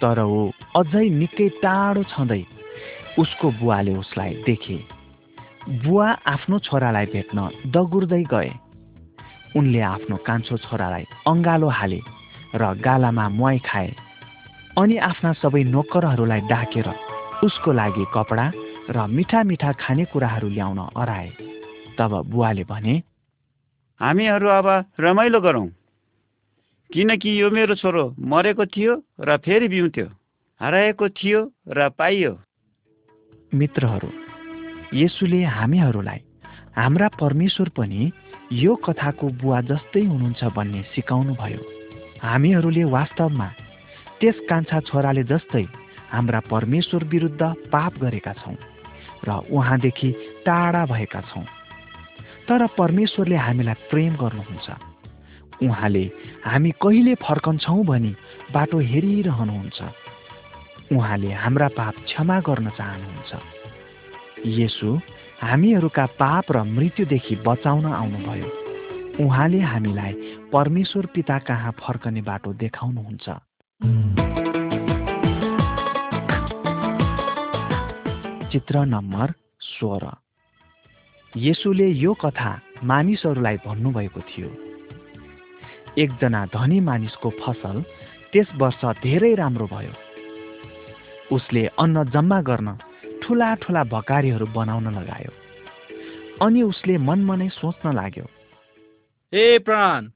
तर 0.01 0.19
ऊ 0.25 0.39
अझै 0.77 1.07
निकै 1.21 1.49
टाढो 1.63 2.03
छँदै 2.13 2.43
उसको 3.19 3.47
बुवाले 3.61 3.93
उसलाई 3.97 4.33
देखे। 4.47 4.79
बुवा 5.85 6.09
आफ्नो 6.27 6.59
छोरालाई 6.59 7.07
भेट्न 7.07 7.39
दगुर्दै 7.67 8.23
गए। 8.25 8.51
उनले 9.57 9.81
आफ्नो 9.81 10.17
कान्छो 10.29 10.57
छोरालाई 10.65 11.05
अङ्गालो 11.27 11.69
हाले 11.69 12.01
र 12.55 12.63
गालामा 12.81 13.29
मुवाई 13.29 13.59
खाए 13.59 13.91
अनि 14.79 14.97
आफ्ना 15.11 15.33
सबै 15.43 15.63
नोकरहरूलाई 15.67 16.41
डाकेर 16.49 16.89
उसको 17.45 17.73
लागि 17.73 18.05
कपडा 18.15 18.47
र 18.91 19.07
मिठा 19.17 19.41
मिठा 19.43 19.71
खानेकुराहरू 19.83 20.49
ल्याउन 20.49 20.81
अराए 20.97 21.29
तब 21.99 22.13
बुवाले 22.31 22.65
भने 22.65 22.95
हामीहरू 24.01 24.49
अब 24.49 24.67
रमाइलो 25.01 25.41
गरौँ। 25.41 25.67
किनकि 26.91 27.31
यो 27.41 27.51
मेरो 27.51 27.75
छोरो 27.75 28.05
मरेको 28.17 28.65
थियो 28.67 28.93
र 29.21 29.37
फेरि 29.37 29.69
बिउँथ्यो 29.69 30.07
हराएको 30.61 31.09
थियो 31.11 31.41
र 31.69 31.89
पाइयो। 31.91 32.33
मित्रहरू 33.53 34.11
यसुले 34.95 35.43
हामीहरूलाई 35.57 36.21
हाम्रा 36.77 37.09
परमेश्वर 37.21 37.69
पनि 37.77 38.11
यो 38.55 38.75
कथाको 38.77 39.27
बुवा 39.43 39.61
जस्तै 39.67 40.05
हुनुहुन्छ 40.05 40.45
भन्ने 40.57 40.83
सिकाउनु 40.95 41.35
भयो 41.35 41.61
हामीहरूले 42.23 42.85
वास्तवमा 42.95 43.49
त्यस 44.21 44.37
कान्छा 44.49 44.81
छोराले 44.89 45.25
जस्तै 45.25 45.67
हाम्रा 46.13 46.41
परमेश्वर 46.51 47.05
विरुद्ध 47.05 47.43
पाप 47.73 47.99
गरेका 47.99 48.33
छौँ 48.33 48.57
र 49.27 49.29
उहाँदेखि 49.51 50.11
टाढा 50.47 50.85
भएका 50.87 51.21
छौँ। 51.21 51.58
तर 52.49 52.67
परमेश्वरले 52.67 53.37
हामीलाई 53.37 53.75
प्रेम 53.75 54.17
गर्नुहुन्छ। 54.17 54.71
उहाँले 55.63 56.05
हामी 56.47 56.71
कहिले 56.71 57.15
फर्कन्छौँ 57.15 57.85
भनी 57.85 58.17
बाटो 58.53 58.79
हेरिरहनुहुन्छ। 58.79 59.83
उहाँले 60.93 61.33
हाम्रा 61.33 61.69
पाप 61.69 61.95
क्षमा 62.05 62.41
गर्न 62.41 62.71
चाहनुहुन्छ। 62.71 63.33
यसु 64.47 65.01
हामीहरूका 65.43 66.07
पाप 66.07 66.45
र 66.53 66.63
मृत्युदेखि 66.63 67.37
बचाउन 67.47 67.87
आउनुभयो। 67.87 68.49
उहाँले 69.25 69.61
हामीलाई 69.61 70.13
परमेश्वर 70.53 71.07
पिता 71.07 71.39
कहाँ 71.39 71.73
फर्कने 71.73 72.23
बाटो 72.23 72.53
देखाउनुहुन्छ। 72.53 73.27
चित्र 78.53 78.85
नम्बर 78.85 79.35
सोह्र। 79.61 80.28
यसुले 81.37 81.89
यो 81.89 82.15
कथा 82.15 82.51
मानिसहरूलाई 82.85 83.57
भन्नुभएको 83.67 84.21
थियो। 84.21 84.49
एकजना 85.99 86.45
धनी 86.47 86.81
मानिसको 86.81 87.31
फसल 87.41 87.83
त्यस 88.33 88.49
वर्ष 88.57 88.85
धेरै 89.03 89.35
राम्रो 89.35 89.67
भयो। 89.67 89.93
उसले 91.37 91.67
अन्न 91.79 92.05
जम्मा 92.11 92.41
गर्न 92.41 92.69
ठुला 93.23 93.55
ठुला 93.55 93.83
भकारीहरू 93.85 94.47
बनाउन 94.47 94.87
लगायो। 94.97 95.33
अनि 96.43 96.63
उसले 96.63 96.97
मनमा 96.99 97.35
नै 97.37 97.49
सोच्न 97.51 97.93
लाग्यो 97.93 98.27
ए 99.33 99.59
प्राण 99.59 100.09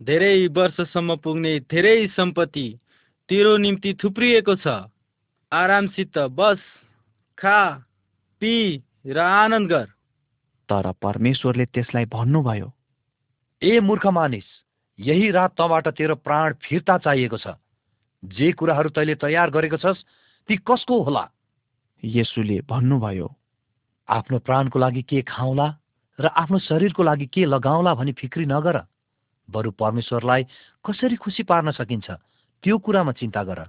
धेरै 0.00 0.46
वर्षसम्म 0.48 1.16
पुग्ने 1.16 1.52
धेरै 1.70 2.06
सम्पत्ति 2.08 2.66
तेरो 3.28 3.56
निम्ति 3.56 3.94
थुप्रिएको 3.94 4.54
छ। 4.54 4.66
आरामसित 5.52 6.18
बस 6.36 6.60
खा 7.38 7.60
पी 8.42 8.54
र 9.06 9.18
आनन्द 9.18 9.68
गर। 9.68 9.86
तर 10.70 10.90
परमेश्वरले 11.02 11.64
त्यसलाई 11.66 12.04
भन्नुभयो 12.06 12.68
ए 13.62 13.80
मूर्ख 13.80 14.06
मानिस 14.06 14.44
यही 14.98 15.30
रात 15.30 15.54
तँबाट 15.58 15.88
तेरो 15.98 16.14
प्राण 16.14 16.54
फिर्ता 16.62 16.96
चाहिएको 16.98 17.38
छ। 17.38 17.58
जे 18.22 18.52
कुराहरू 18.52 18.88
तैँले 18.90 19.14
तयार 19.16 19.50
गरेको 19.50 19.76
छस् 19.76 20.04
ती 20.48 20.56
कसको 20.62 21.02
होला? 21.02 21.24
यसुले 22.02 22.60
भन्नुभयो 22.68 23.28
आफ्नो 24.08 24.38
प्राणको 24.38 24.78
लागि 24.78 25.02
के 25.02 25.22
खाउँला 25.24 25.66
र 26.18 26.26
आफ्नो 26.26 26.58
शरीरको 26.60 27.02
लागि 27.02 27.26
के 27.26 27.44
लगाउँला 27.44 27.94
भनी 27.94 28.12
फिक्री 28.12 28.44
नगर। 28.46 28.76
बरु 29.48 29.70
परमेश्वरलाई 29.72 30.42
कसरी 30.84 31.16
खुसी 31.16 31.42
पार्न 31.42 31.70
सकिन्छ 31.72 32.10
त्यो 32.64 32.78
कुरामा 32.78 33.12
चिन्ता 33.12 33.42
गर। 33.44 33.60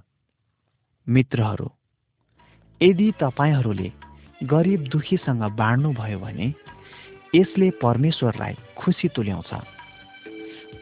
मित्रहरू 1.06 1.68
यदि 2.80 3.10
तपाईँहरूले 3.20 3.90
गरिब 4.44 4.80
दुखीसँग 4.88 5.42
बाँड्नुभयो 5.56 6.18
भने 6.18 6.46
यसले 7.34 7.70
परमेश्वरलाई 7.70 8.54
खुसी 8.76 9.08
तुल्याउँछ। 9.08 9.52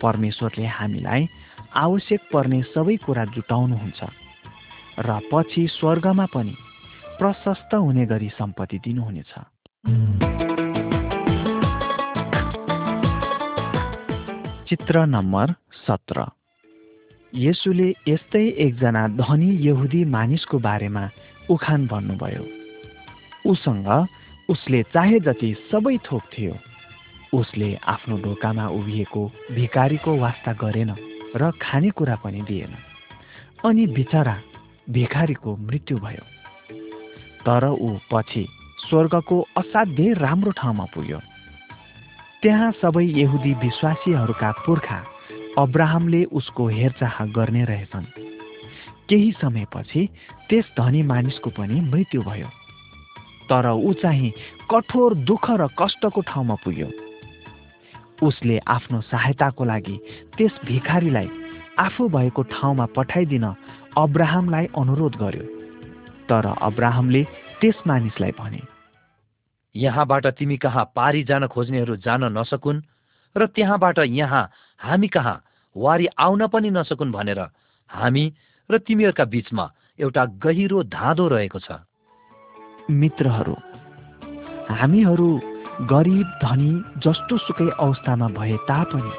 परमेश्वरले 0.02 0.66
हामीलाई 0.66 1.28
आवश्यक 1.74 2.20
पर्ने 2.32 2.62
सबै 2.62 2.96
कुरा 2.96 3.24
जुटाउनुहुन्छ 3.24 4.00
र 4.98 5.18
पछि 5.32 5.66
स्वर्गमा 5.68 6.26
पनि 6.26 6.54
प्रशस्त 7.18 7.74
हुने 7.74 8.06
गरी 8.06 8.28
सम्पत्ति 8.28 8.78
दिनुहुनेछ। 8.78 9.32
चित्र 14.68 15.06
नम्बर 15.06 15.54
सत्र। 15.86 16.26
यसुले 17.34 17.94
यस्तै 18.08 18.46
एकजना 18.58 19.08
धनी 19.08 19.50
यहुदी 19.66 20.04
मानिसको 20.04 20.58
बारेमा 20.58 21.10
उखान 21.50 21.86
भन्नुभयो। 21.86 22.44
उसँग 23.50 23.88
उसले 24.50 24.82
चाहे 24.82 25.20
जति 25.20 25.54
सबै 25.72 25.96
थोक 25.96 26.22
थियो 26.22 26.54
उसले 27.34 27.78
आफ्नो 27.84 28.16
ढोकामा 28.18 28.66
उभिएको 28.68 29.32
भिकारीको 29.50 30.16
वास्ता 30.16 30.52
गरेन 30.52 30.94
र 31.36 31.50
खानेकुरा 31.62 32.16
पनि 32.16 32.42
दिएन। 32.42 32.74
अनि 33.64 33.86
बिचरा 33.86 34.36
भिखारीको 34.90 35.56
मृत्यु 35.56 35.98
भयो। 35.98 36.24
तर 37.46 37.64
ऊ 37.68 37.98
पछि 38.12 38.46
स्वर्गको 38.88 39.40
असाध्यै 39.56 40.12
राम्रो 40.12 40.50
ठाउँमा 40.50 40.84
पुग्यो। 40.84 41.20
त्यहाँ 42.42 42.72
सबै 42.72 43.04
यहुदी 43.04 43.52
विश्वासीहरूका 43.54 44.50
पुर्खा 44.66 45.04
अब्राहमले 45.58 46.24
उसको 46.24 46.68
हेरचाह 46.68 47.24
गर्ने 47.26 47.64
रहेछन्। 47.64 48.12
केही 49.08 49.32
समयपछि 49.32 50.08
त्यस 50.48 50.64
धनी 50.80 51.02
मानिसको 51.02 51.50
पनि 51.50 51.80
मृत्यु 51.80 52.22
भयो। 52.22 52.59
तर 53.50 53.66
ऊ 53.68 53.92
चाहिँ 54.02 54.32
कठोर 54.70 55.14
दुःख 55.26 55.50
र 55.50 55.66
कष्टको 55.78 56.20
ठाउँमा 56.22 56.54
पुग्यो। 56.64 56.88
उसले 58.22 58.58
आफ्नो 58.68 59.00
सहायताको 59.02 59.64
लागि 59.64 59.96
त्यस 60.36 60.54
भिखारीलाई 60.64 61.28
आफू 61.78 62.08
भएको 62.08 62.42
ठाउँमा 62.52 62.86
पठाइदिन 62.96 63.44
अब्राहमलाई 63.98 64.66
अनुरोध 64.78 65.16
गर्यो। 65.16 65.44
तर 66.28 66.46
अब्राहमले 66.62 67.22
त्यस 67.60 67.82
मानिसलाई 67.86 68.32
भने 68.38 68.62
यहाँबाट 69.74 70.26
तिमी 70.38 70.56
कहाँ 70.56 70.84
पारी 70.96 71.22
जान 71.24 71.46
खोज्नेहरू 71.46 71.96
जान 71.96 72.24
नसकुन् 72.38 72.82
र 73.36 73.46
त्यहाँबाट 73.46 73.98
यहाँ 73.98 74.44
हामी 74.80 75.08
कहाँ 75.08 75.42
वारी 75.76 76.06
आउन 76.18 76.46
पनि 76.46 76.70
नसकुन् 76.70 77.12
भनेर 77.12 77.40
हामी 77.90 78.24
र 78.70 78.78
तिमीहरूका 78.78 79.24
बीचमा 79.24 79.70
एउटा 79.98 80.24
गहिरो 80.38 80.82
धाँधो 80.86 81.28
रहेको 81.28 81.58
छ। 81.58 81.82
मित्रहरू। 82.90 83.56
हामीहरू 84.74 85.30
गरिब 85.90 86.28
धनी 86.42 86.72
जस्तो 87.00 87.36
सुकै 87.38 87.68
अवस्थामा 87.80 88.28
भए 88.28 88.56
तापनि 88.68 89.12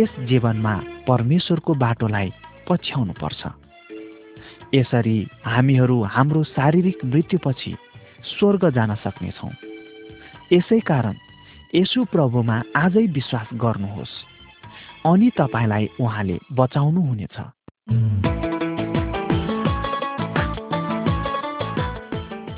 यस 0.00 0.12
जीवनमा 0.28 0.74
परमेश्वरको 1.08 1.74
बाटोलाई 1.74 2.32
पछ्याउनु 2.68 3.12
पर्छ 3.12 3.42
यसरी 4.74 5.18
हामीहरू 5.44 5.96
हाम्रो 6.04 6.42
शारीरिक 6.44 7.04
मृत्युपछि 7.04 7.72
स्वर्ग 8.30 8.70
जान 8.70 8.94
सक्नेछौँ। 8.94 9.52
यसै 10.52 10.80
कारण 10.80 11.14
यसु 11.74 12.04
प्रभुमा 12.04 12.62
आजै 12.76 13.06
विश्वास 13.06 13.48
गर्नुहोस्। 13.54 14.14
अनि 15.06 15.30
तपाईँलाई 15.38 15.88
उहाँले 16.00 16.38
बचाउनुहुनेछ। 16.52 17.36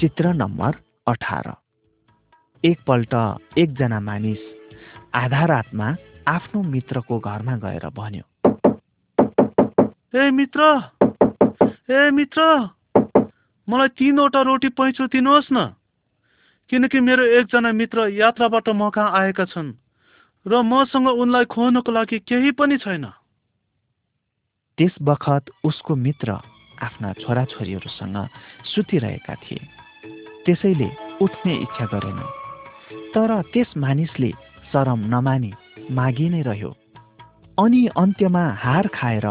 चित्र 0.00 0.28
नम्बर 0.32 0.76
अठार। 1.08 1.46
एकपल्ट 2.64 3.14
एकजना 3.58 3.98
मानिस 4.00 4.42
आधा 5.14 5.44
रातमा 5.46 5.88
आफ्नो 6.28 6.62
मित्रको 6.64 7.18
घरमा 7.20 7.56
गएर 7.64 7.84
भन्यो 7.92 8.24
ए 10.16 10.30
मित्र 10.30 10.68
ए 11.92 12.10
मित्र 12.10 12.46
मलाई 13.68 13.88
तिनवटा 13.92 14.40
रोटी 14.42 14.68
पैँचो 14.72 15.06
दिनुहोस् 15.06 15.52
न। 15.52 15.64
किनकि 16.72 17.00
मेरो 17.00 17.24
एकजना 17.38 17.72
मित्र 17.72 18.08
यात्राबाट 18.08 18.68
म 18.70 18.88
कहाँ 18.90 19.12
आएका 19.20 19.44
छन् 19.52 19.72
र 20.46 20.62
मसँग 20.64 21.08
उनलाई 21.08 21.44
खुवाउनको 21.44 21.92
लागि 21.92 22.18
केही 22.24 22.50
पनि 22.56 22.78
छैन। 22.78 23.04
त्यस 24.78 24.96
बखत 25.02 25.52
उसको 25.64 25.96
मित्र 25.96 26.40
आफ्ना 26.80 27.12
छोराछोरीहरूसँग 27.20 28.16
सुतिरहेका 28.64 29.34
थिए। 29.44 29.79
त्यसैले 30.46 30.88
उठ्ने 31.22 31.54
इच्छा 31.56 31.86
गरेन। 31.92 32.20
तर 33.14 33.30
त्यस 33.52 33.76
मानिसले 33.76 34.30
शरम 34.72 35.00
नमानी 35.12 35.52
मागी 35.90 36.28
नै 36.28 36.42
रह्यो। 36.42 36.70
अनि 37.58 37.80
अन्त्यमा 37.96 38.44
हार 38.56 38.86
खाएर 38.94 39.26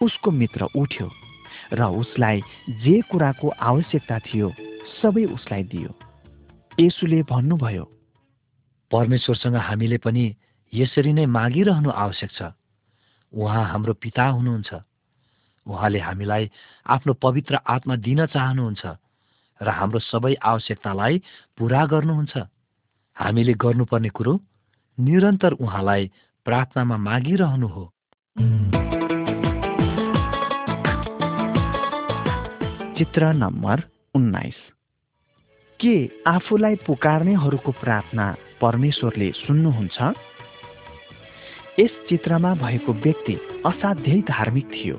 उसको 0.00 0.30
मित्र 0.30 0.68
उठ्यो 0.76 1.08
र 1.72 1.80
उसलाई 2.00 2.40
जे 2.84 3.00
कुराको 3.10 3.48
आवश्यकता 3.60 4.18
थियो 4.18 4.48
सबै 5.00 5.24
उसलाई 5.36 5.62
दियो। 5.72 5.90
यसुले 6.78 7.22
भन्नुभयो 7.22 7.84
परमेश्वरसँग 8.90 9.56
हामीले 9.56 9.98
पनि 9.98 10.24
यसरी 10.72 11.12
नै 11.12 11.26
मागिरहनु 11.26 11.90
आवश्यक 11.90 12.30
छ। 12.30 12.40
उहाँ 13.32 13.64
हाम्रो 13.64 13.92
पिता 13.94 14.24
हुनुहुन्छ। 14.36 14.70
उहाँले 15.66 15.98
हामीलाई 15.98 16.50
आफ्नो 16.86 17.12
पवित्र 17.14 17.54
आत्मा 17.66 17.96
दिन 17.96 18.26
चाहनुहुन्छ। 18.26 18.82
र 19.62 19.68
हाम्रो 19.68 19.98
सबै 19.98 20.34
आवश्यकतालाई 20.42 21.22
पुरा 21.58 21.86
गर्नुहुन्छ। 21.86 22.38
हामीले 23.16 23.54
गर्नुपर्ने 23.54 24.08
कुरो 24.08 24.40
निरन्तर 25.00 25.52
उहाँलाई 25.52 26.10
प्रार्थनामा 26.44 26.96
मागिरहनु 26.96 27.68
हो। 27.68 27.84
चित्र 32.98 33.32
नम्बर 33.32 33.82
उन्नाइस। 34.14 34.58
के 35.80 36.10
आफूलाई 36.26 36.74
पुकार्नेहरूको 36.76 37.72
प्रार्थना 37.72 38.36
परमेश्वरले 38.60 39.32
सुन्नुहुन्छ? 39.32 39.98
यस 41.80 42.06
चित्रमा 42.08 42.54
भएको 42.54 42.92
व्यक्ति 42.92 43.34
असाध्यै 43.66 44.20
धार्मिक 44.22 44.66
थियो। 44.66 44.96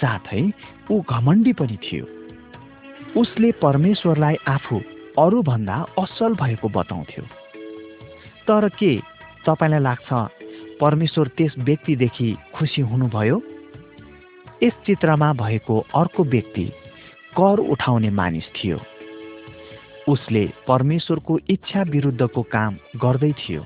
साथै 0.00 0.52
ऊ 0.90 1.00
घमण्डी 1.00 1.52
पनि 1.52 1.76
थियो। 1.76 2.17
उसले 3.16 3.52
परमेश्वरलाई 3.52 4.34
आफू 4.48 4.80
अरूभन्दा 5.18 5.86
असल 5.98 6.34
भएको 6.34 6.68
बताउँथ्यो। 6.68 7.24
तर 8.48 8.68
के 8.68 8.98
तपाईँलाई 9.46 9.80
लाग्छ 9.80 10.12
परमेश्वर 10.80 11.28
त्यस 11.28 11.54
व्यक्तिदेखि 11.58 12.36
खुसी 12.54 12.82
हुनुभयो? 12.82 13.42
यस 14.62 14.72
चित्रमा 14.86 15.32
भएको 15.32 15.86
अर्को 15.94 16.24
व्यक्ति 16.24 16.64
कर 17.36 17.58
उठाउने 17.58 18.10
मानिस 18.10 18.44
थियो। 18.44 18.80
उसले 20.08 20.50
परमेश्वरको 20.68 21.38
इच्छा 21.48 21.82
विरुद्धको 21.82 22.42
काम 22.42 22.76
गर्दै 22.96 23.32
थियो। 23.32 23.62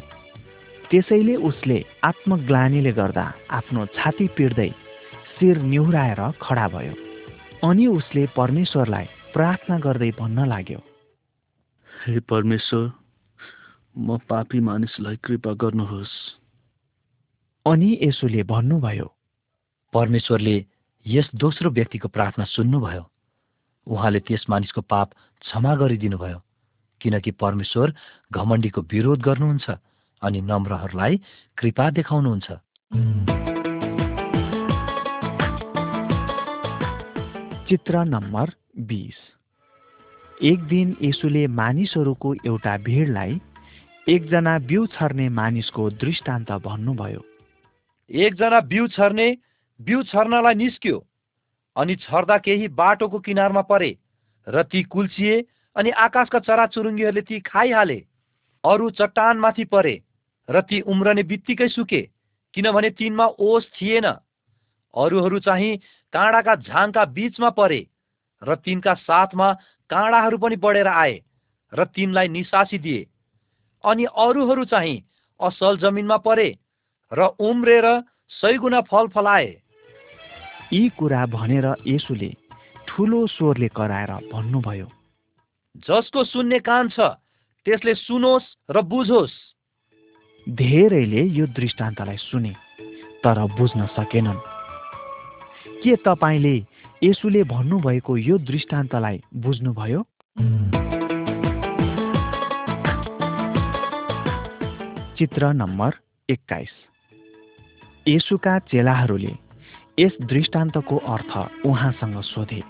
त्यसैले 0.91 1.35
उसले 1.35 1.85
आत्मग्लानीले 2.05 2.93
गर्दा 2.93 3.33
आफ्नो 3.51 3.87
छाती 3.87 4.29
पिर्दै 4.29 4.71
शिर 5.39 5.59
निहुराएर 5.59 6.31
खडा 6.43 6.69
भयो। 6.69 6.95
अनि 7.69 7.87
उसले 7.87 8.27
परमेश्वरलाई 8.37 9.07
प्रार्थना 9.35 9.79
गर्दै 9.79 10.11
भन्न 10.19 10.45
लाग्यो। 10.47 10.81
हे 11.91 12.21
परमेश्वर 12.21 12.85
म 13.99 14.19
पापी 14.29 14.61
मानिसलाई 14.61 15.17
कृपा 15.17 15.53
गर्नुहोस्। 15.53 16.13
अनि 17.67 17.89
यसोले 18.03 18.43
भन्नुभयो 18.43 19.09
परमेश्वरले 19.93 20.57
यस 21.07 21.31
दोस्रो 21.35 21.71
व्यक्तिको 21.71 22.09
प्रार्थना 22.09 22.45
सुन्नुभयो। 22.45 23.05
उहाँले 23.87 24.21
त्यस 24.21 24.47
मानिसको 24.51 24.81
पाप 24.81 25.09
क्षमा 25.43 25.75
गरिदिनुभयो 25.75 26.39
किनकि 27.01 27.31
परमेश्वर 27.31 27.95
घमण्डीको 28.33 28.81
विरोध 28.93 29.21
गर्नुहुन्छ 29.23 29.67
अनि 30.23 30.41
नम्रहरूलाई 30.41 31.21
कृपा 31.59 31.91
देखाउनुहुन्छ। 31.91 32.49
चित्र 37.69 38.05
नम्बर 38.05 38.62
बिस। 38.75 39.15
एक 40.41 40.61
दिन 40.63 40.97
यसुले 41.03 41.47
मानिसहरूको 41.47 42.35
एउटा 42.47 42.77
भिडलाई 42.79 43.41
एकजना 44.07 44.59
बिउ 44.61 44.87
छर्ने 44.89 45.29
मानिसको 45.29 45.89
दृष्टान्त 45.93 46.53
भन्नुभयो। 46.65 47.21
एकजना 48.11 48.61
बिउ 48.63 48.87
छर्ने 48.89 49.37
बिउ 49.81 50.03
छर्नलाई 50.03 50.55
निस्क्यो 50.55 51.05
अनि 51.77 51.97
छर्दा 51.99 52.39
केही 52.39 52.69
बाटोको 52.71 53.19
किनारमा 53.21 53.63
परे 53.63 53.97
र 54.47 54.63
ती 54.63 54.83
कुल्चिए 54.85 55.39
अनि 55.77 55.91
आकाशका 56.01 56.39
चराचुरुङ्गीहरूले 56.41 57.23
ती 57.23 57.41
खाइहाले 57.43 58.01
अरू 58.65 58.91
चट्टानमाथि 58.93 59.65
परे 59.69 59.97
र 60.49 60.61
ती 60.63 60.81
उम्रने 60.89 61.23
बित्तिकै 61.29 61.69
सुके 61.69 62.03
किनभने 62.55 62.91
तिनमा 62.93 63.27
ओस 63.39 63.71
थिएन। 63.77 64.07
अरूहरू 64.95 65.39
चाहिँ 65.39 65.77
काँडाका 66.13 66.55
झाङका 66.57 67.05
बीचमा 67.15 67.51
परे 67.53 67.87
र 68.43 68.55
तिनका 68.55 68.95
साथमा 68.95 69.53
काँडाहरू 69.91 70.39
पनि 70.39 70.57
बढेर 70.57 70.87
आए 70.87 71.15
र 71.73 71.85
तिनलाई 71.85 72.29
निसासी 72.29 72.79
दिए। 72.79 73.07
अनि 73.85 74.05
अरूहरू 74.05 74.65
चाहिँ 74.65 75.03
असल 75.41 75.77
जमिनमा 75.77 76.17
परे 76.17 76.49
र 77.13 77.21
उम्रेर 77.39 77.87
सय 78.31 78.57
गुणा 78.57 78.81
फल 78.81 79.09
फलाए। 79.09 79.49
यी 80.73 80.89
कुरा 80.89 81.27
भनेर 81.27 81.67
यसुले 81.87 82.31
ठुलो 82.89 83.27
स्वरले 83.27 83.69
कराएर 83.69 84.13
भन्नुभयो। 84.33 84.89
जसको 85.89 86.25
सुन्ने 86.25 86.59
कान 86.59 86.89
छ 86.89 87.01
त्यसले 87.67 87.95
सुनोस् 87.95 88.71
र 88.71 88.81
बुझोस्। 88.83 89.35
धेरैले 90.47 91.23
यो 91.31 91.47
दृष्टान्तलाई 91.47 92.17
सुने 92.17 92.53
तर 93.25 93.39
बुझ्न 93.59 93.87
सकेनन्। 93.87 94.41
के 95.83 95.97
तपाईँले 95.97 96.57
यसुले 97.05 97.43
भन्नुभएको 97.45 98.17
यो 98.17 98.39
दृष्टान्तलाई 98.39 99.21
बुझ्नुभयो? 99.35 100.03
चित्र 105.19 105.53
नम्बर 105.53 105.95
एक्काइस। 106.31 106.75
यसुका 108.09 108.59
चेलाहरूले 108.59 109.35
यस 109.99 110.17
दृष्टान्तको 110.23 110.97
अर्थ 110.97 111.67
उहाँसँग 111.67 112.21
सोधे 112.23 112.63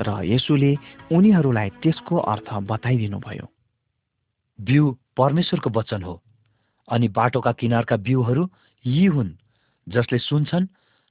र 0.00 0.22
यसुले 0.24 0.74
उनीहरूलाई 1.12 1.70
त्यसको 1.82 2.16
अर्थ 2.16 2.52
बताइदिनुभयो। 2.70 3.46
बिउ 4.58 4.90
परमेश्वरको 5.16 5.70
वचन 5.70 6.02
हो 6.02 6.14
अनि 6.88 7.08
बाटोका 7.08 7.52
किनारका 7.52 7.96
बिउहरू 7.96 8.48
यी 8.86 9.06
हुन् 9.06 9.36
जसले 9.88 10.18
सुन्छन् 10.18 10.66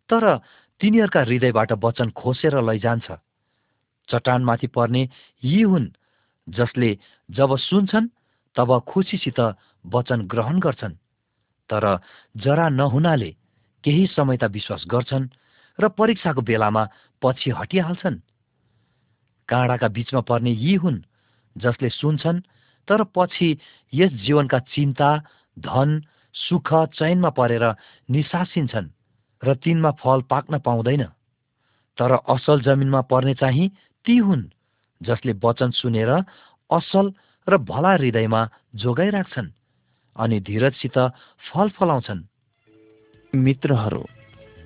तर 0.10 0.40
तिनीहरूका 0.82 1.22
हृदयबाट 1.22 1.72
वचन 1.84 2.10
खोसेर 2.10 2.56
लैजान्छ। 2.62 3.12
चट्टानमाथि 4.10 4.68
पर्ने 4.68 5.10
यी 5.44 5.62
हुन् 5.62 5.88
जसले 6.48 6.98
जब 7.30 7.58
सुन्छन् 7.58 8.08
तब 8.56 8.70
खुसीसित 8.88 9.40
वचन 9.86 10.20
ग्रहण 10.28 10.60
गर्छन्। 10.60 11.00
तर 11.70 11.84
जरा 12.38 12.70
नहुनाले 12.70 13.32
केही 13.84 14.06
समय 14.08 14.38
त 14.38 14.44
विश्वास 14.44 14.84
गर्छन् 14.88 15.28
र 15.80 15.88
परीक्षाको 15.90 16.42
बेलामा 16.42 16.84
पछि 17.22 17.50
हटिहाल्छन्। 17.50 18.22
काँडाका 19.50 19.88
बीचमा 19.88 20.22
पर्ने 20.22 20.52
यी 20.52 20.76
हुन् 20.76 21.04
जसले 21.58 21.90
सुन्छन् 21.90 22.42
तर 22.88 23.04
पछि 23.16 23.50
यस 23.94 24.12
जीवनका 24.26 24.60
चिन्ता 24.60 25.10
धन 25.60 25.90
सुख 26.34 26.74
चयनमा 26.74 27.30
परेर 27.30 27.66
निसासिन्छन्। 28.10 28.88
र 29.44 29.54
तिनमा 29.56 29.92
फल 29.92 30.22
पाक्न 30.22 30.58
पाउँदैन। 30.60 31.04
तर 31.98 32.12
असल 32.30 32.62
जमिनमा 32.62 33.02
पर्ने 33.02 33.34
चाहिँ 33.34 33.70
ती 34.06 34.18
हुन् 34.18 34.44
जसले 35.02 35.34
वचन 35.44 35.70
सुनेर 35.72 36.12
असल 36.70 37.06
र 37.48 37.58
भला 37.58 37.92
हृदयमा 37.94 38.42
जोगाइराख्छन् 38.76 39.50
अनि 40.16 40.40
धीरजसित 40.40 40.98
फल 41.50 41.70
फलाउँछन्। 41.70 42.22
मित्रहरू 43.34 44.04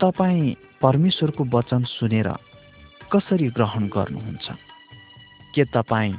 तपाईँ 0.01 0.55
परमेश्वरको 0.81 1.43
वचन 1.43 1.83
सुनेर 1.83 2.29
कसरी 3.12 3.47
ग्रहण 3.49 3.83
गर्नुहुन्छ? 3.88 4.47
के 5.55 5.63
तपाईँ 5.65 6.13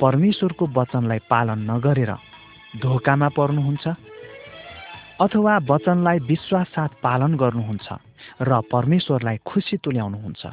परमेश्वरको 0.00 0.66
वचनलाई 0.66 1.18
पालन 1.30 1.58
नगरेर 1.70 2.12
धोकामा 2.82 3.28
पर्नुहुन्छ? 3.28 3.84
अथवा 5.20 5.58
वचनलाई 5.70 6.18
विश्वास 6.18 6.66
साथ 6.66 6.88
पालन 7.02 7.36
गर्नुहुन्छ 7.36 7.88
र 8.42 8.60
परमेश्वरलाई 8.60 9.36
खुसी 9.36 9.76
तुल्याउनुहुन्छ। 9.76 10.46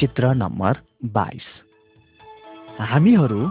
चित्र 0.00 0.34
नम्बर 0.34 0.72
बाइस। 1.04 1.48
हामीहरू 2.80 3.50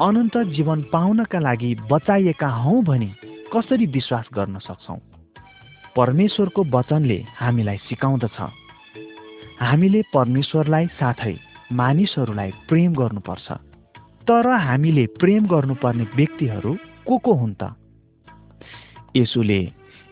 अनन्त 0.00 0.38
जीवन 0.38 0.82
पाउनका 0.82 1.38
लागि 1.38 1.74
बचाइएका 1.74 2.48
हौँ 2.48 2.82
भनी 2.84 3.12
कसरी 3.52 3.86
विश्वास 3.86 4.28
गर्न 4.34 4.58
सक्छौँ? 4.58 4.98
परमेश्वरको 5.96 6.64
वचनले 6.64 7.26
हामीलाई 7.40 7.76
सिकाउँदछ। 7.76 8.40
हामीले 9.60 10.02
परमेश्वरलाई 10.14 10.86
साथै 10.86 11.36
मानिसहरूलाई 11.72 12.50
प्रेम 12.68 12.94
गर्नुपर्छ। 12.94 13.52
तर 14.28 14.46
हामीले 14.58 15.04
प्रेम 15.20 15.46
गर्नुपर्ने 15.46 16.04
व्यक्तिहरू 16.16 16.72
को 17.06 17.18
को 17.18 17.32
हुन् 17.34 17.54
त? 17.62 17.74
यसुले 19.16 19.60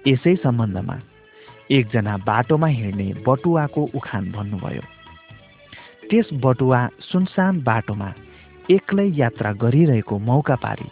यसै 0.07 0.35
सम्बन्धमा 0.37 0.96
एकजना 1.70 2.16
बाटोमा 2.27 2.66
हिँड्ने 2.68 3.07
बटुवाको 3.27 3.83
उखान 3.94 4.25
भन्नुभयो। 4.33 4.83
त्यस 6.11 6.29
बटुवा 6.44 6.81
सुनसान 7.01 7.62
बाटोमा 7.62 8.09
एक्लै 8.70 9.07
यात्रा 9.14 9.53
गरिरहेको 9.62 10.18
मौका 10.18 10.57
पारी 10.64 10.88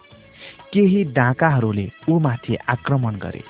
केही 0.73 1.03
डाँकाहरूले 1.19 1.87
ऊमाथि 2.09 2.55
आक्रमण 2.69 3.15
गरे 3.19 3.43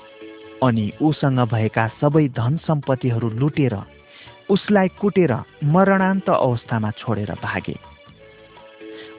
अनि 0.63 0.85
उसँग 1.01 1.39
भएका 1.53 1.85
सबै 2.01 2.27
धन 2.39 2.57
सम्पत्तिहरू 2.67 3.29
लुटेर 3.39 3.75
उसलाई 4.49 4.87
कुटेर 4.99 5.33
मरणान्त 5.63 6.29
अवस्थामा 6.29 6.91
छोडेर 6.97 7.31
भागे। 7.43 7.75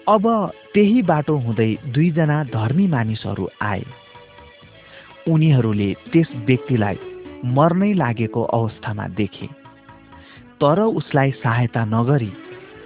अब 0.09 0.53
त्यही 0.75 1.03
बाटो 1.03 1.37
हुँदै 1.37 1.77
दुईजना 1.87 2.45
धर्मी 2.45 2.87
मानिसहरू 2.87 3.49
आए। 3.63 3.85
उनीहरूले 5.29 5.95
त्यस 6.13 6.29
व्यक्तिलाई 6.37 6.97
मर्नै 7.45 7.93
लागेको 7.95 8.43
अवस्थामा 8.43 9.07
देखे। 9.09 9.47
तर 10.61 10.81
उसलाई 10.81 11.31
सहायता 11.31 11.85
नगरी 11.85 12.33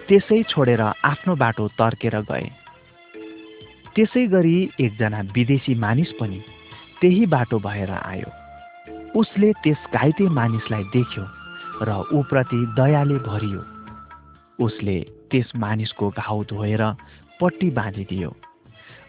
त्यसै 0.08 0.42
छोडेर 0.42 0.80
आफ्नो 0.80 1.34
बाटो 1.34 1.68
तर्केर 1.68 2.20
गए। 2.20 2.48
त्यसै 3.96 4.26
गरी 4.26 4.70
एकजना 4.80 5.20
विदेशी 5.20 5.74
मानिस 5.74 6.12
पनि 6.20 6.40
त्यही 7.00 7.26
बाटो 7.26 7.58
भएर 7.58 7.90
आयो। 7.90 8.30
उसले 9.20 9.52
त्यस 9.52 9.78
घाइते 9.94 10.28
मानिसलाई 10.28 10.82
देख्यो 10.82 11.24
र 11.82 11.90
ऊप्रति 12.12 12.66
दयाले 12.76 13.14
भरियो। 13.14 13.62
उसले 14.64 15.13
त्यस 15.30 15.52
मानिसको 15.56 16.10
घाउ 16.10 16.44
धोएर 16.44 16.82
पट्टी 17.40 17.70
बाँधिदियो 17.70 18.30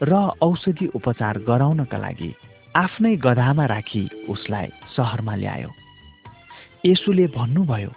र 0.03 0.13
औषधि 0.41 0.87
उपचार 0.95 1.37
गराउनका 1.39 1.97
लागि 1.97 2.31
आफ्नै 2.75 3.15
गधामा 3.15 3.65
राखी 3.65 4.03
उसलाई 4.29 4.67
सहरमा 4.95 5.35
ल्यायो। 5.35 5.69
यसुले 6.85 7.27
भन्नुभयो 7.27 7.91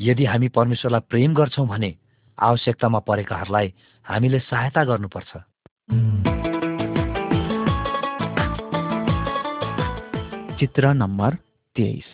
यदि 0.00 0.24
हामी 0.24 0.48
परमेश्वरलाई 0.48 1.00
प्रेम 1.10 1.34
गर्छौँ 1.34 1.66
भने 1.68 1.94
आवश्यकतामा 2.38 2.98
परेकाहरूलाई 2.98 3.72
हामीले 4.06 4.38
सहायता 4.38 4.84
गर्नुपर्छ। 4.84 5.32
चित्र 10.60 10.92
नम्बर 10.92 11.34
तेइस। 11.76 12.08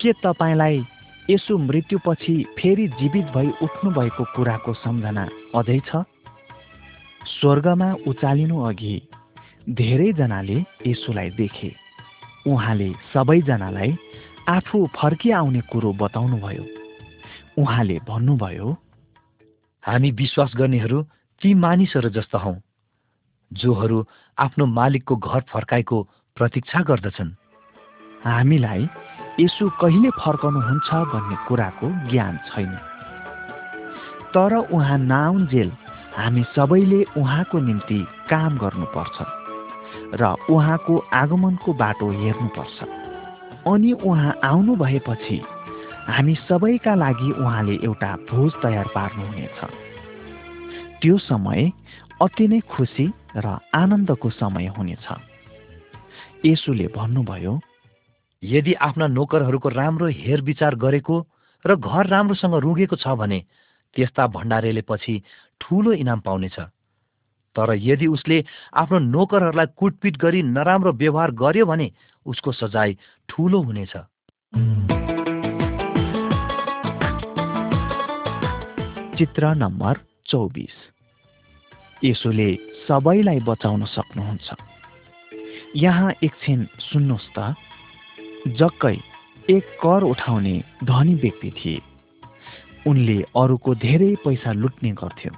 के 0.00 0.12
तपाईँलाई 0.12 0.84
यसो 1.30 1.56
मृत्युपछि 1.58 2.34
फेरि 2.58 2.86
जीवित 2.88 3.26
भई 3.26 3.48
उठ्नु 3.62 3.90
भएको 3.90 4.24
कुराको 4.36 4.72
सम्झना 4.74 5.24
अझै 5.54 5.78
छ? 5.78 5.96
स्वर्गमा 7.26 7.88
उचालिनु 8.06 8.60
अघि 8.60 8.94
धेरैजनाले 9.68 10.58
यसुलाई 10.86 11.30
देखे। 11.30 11.70
उहाँले 12.46 12.88
सबैजनालाई 13.12 13.96
आफू 14.48 14.86
फर्किआउने 14.96 15.60
कुरो 15.60 15.92
बताउनुभयो। 15.92 16.64
उहाँले 17.58 17.98
भन्नुभयो 18.08 18.68
हामी 19.84 20.10
विश्वास 20.10 20.52
गर्नेहरू 20.56 21.02
ती 21.40 21.54
मानिसहरू 21.54 22.08
जस्ता 22.08 22.38
हौ 22.38 22.54
जोहरू 23.52 23.98
आफ्नो 24.38 24.66
मालिकको 24.66 25.16
घर 25.16 25.40
फर्काएको 25.52 25.98
प्रतीक्षा 26.36 26.80
गर्दछन्। 26.80 27.36
हामीलाई 28.24 28.88
यसु 29.40 29.70
कहिले 29.80 30.10
फर्कनुहुन्छ 30.10 30.88
भन्ने 31.10 31.36
कुराको 31.48 31.88
ज्ञान 32.10 32.38
छैन। 32.46 32.72
तर 34.34 34.54
उहाँ 34.74 34.98
नआउन्जेल 34.98 35.70
हामी 36.16 36.42
सबैले 36.42 37.00
उहाँको 37.16 37.58
निम्ति 37.58 38.00
काम 38.30 38.58
गर्नुपर्छ 38.58 39.18
र 40.20 40.34
उहाँको 40.50 40.94
आगमनको 41.12 41.72
बाटो 41.72 42.10
हेर्नुपर्छ। 42.10 42.78
अनि 43.68 43.92
उहाँ 43.92 44.34
आउनु 44.44 44.74
भएपछि 44.76 45.38
हामी 46.08 46.34
सबैका 46.34 46.94
लागि 46.94 47.30
उहाँले 47.30 47.74
एउटा 47.84 48.10
भोज 48.30 48.52
तयार 48.62 48.86
पार्नुहुनेछ। 48.94 49.58
त्यो 51.02 51.18
समय 51.18 51.72
अति 52.22 52.48
नै 52.48 52.60
खुसी 52.60 53.06
र 53.36 53.58
आनन्दको 53.74 54.30
समय 54.30 54.66
हुनेछ। 54.66 55.06
यसुले 56.46 56.86
भन्नुभयो 56.96 57.60
यदि 58.42 58.72
आफ्ना 58.74 59.06
नोकरहरूको 59.06 59.68
राम्रो 59.68 60.06
हेरविचार 60.06 60.74
गरेको 60.74 61.26
र 61.66 61.76
घर 61.76 62.06
राम्रोसँग 62.06 62.54
रुगेको 62.54 62.96
छ 62.96 63.08
भने 63.18 63.38
त्यस्ता 63.96 64.26
भण्डारेले 64.26 64.82
पछि 64.86 65.22
ठूलो 65.60 65.92
इनाम 65.92 66.20
पाउनेछ। 66.20 66.58
तर 67.56 67.74
यदि 67.74 68.06
उसले 68.06 68.44
आफ्नो 68.74 68.98
नोकरहरूलाई 68.98 69.66
कुटपिट 69.74 70.16
गरी 70.16 70.42
नराम्रो 70.42 70.92
व्यवहार 70.92 71.30
गर्यो 71.34 71.66
भने 71.66 71.90
उसको 72.26 72.52
सजाय 72.52 72.96
ठूलो 73.28 73.58
हुनेछ। 73.62 73.94
चित्र 79.18 79.54
नम्बर 79.54 79.94
चौबिस। 80.26 80.76
यसोले 82.04 82.48
सबैलाई 82.86 83.40
बचाउन 83.40 83.84
सक्नुहुन्छ। 83.84 84.48
यहाँ 85.76 86.12
एकछिन 86.22 86.68
सुन्नुहोस् 86.78 87.34
त। 87.34 87.54
जक्कै 88.48 88.96
एक 89.50 89.64
कर 89.64 90.02
उठाउने 90.02 90.62
धनी 90.84 91.14
व्यक्ति 91.14 91.50
थिए। 91.50 91.80
उनले 92.86 93.22
अरूको 93.36 93.74
धेरै 93.74 94.14
पैसा 94.14 94.52
लुट्ने 94.52 94.90
गर्थ्यो। 94.90 95.32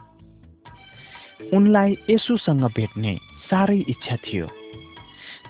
उनलाई 1.57 1.97
यसुसँग 2.11 2.65
भेट्ने 2.77 3.19
साह्रै 3.51 3.79
इच्छा 3.79 4.17
थियो। 4.17 4.47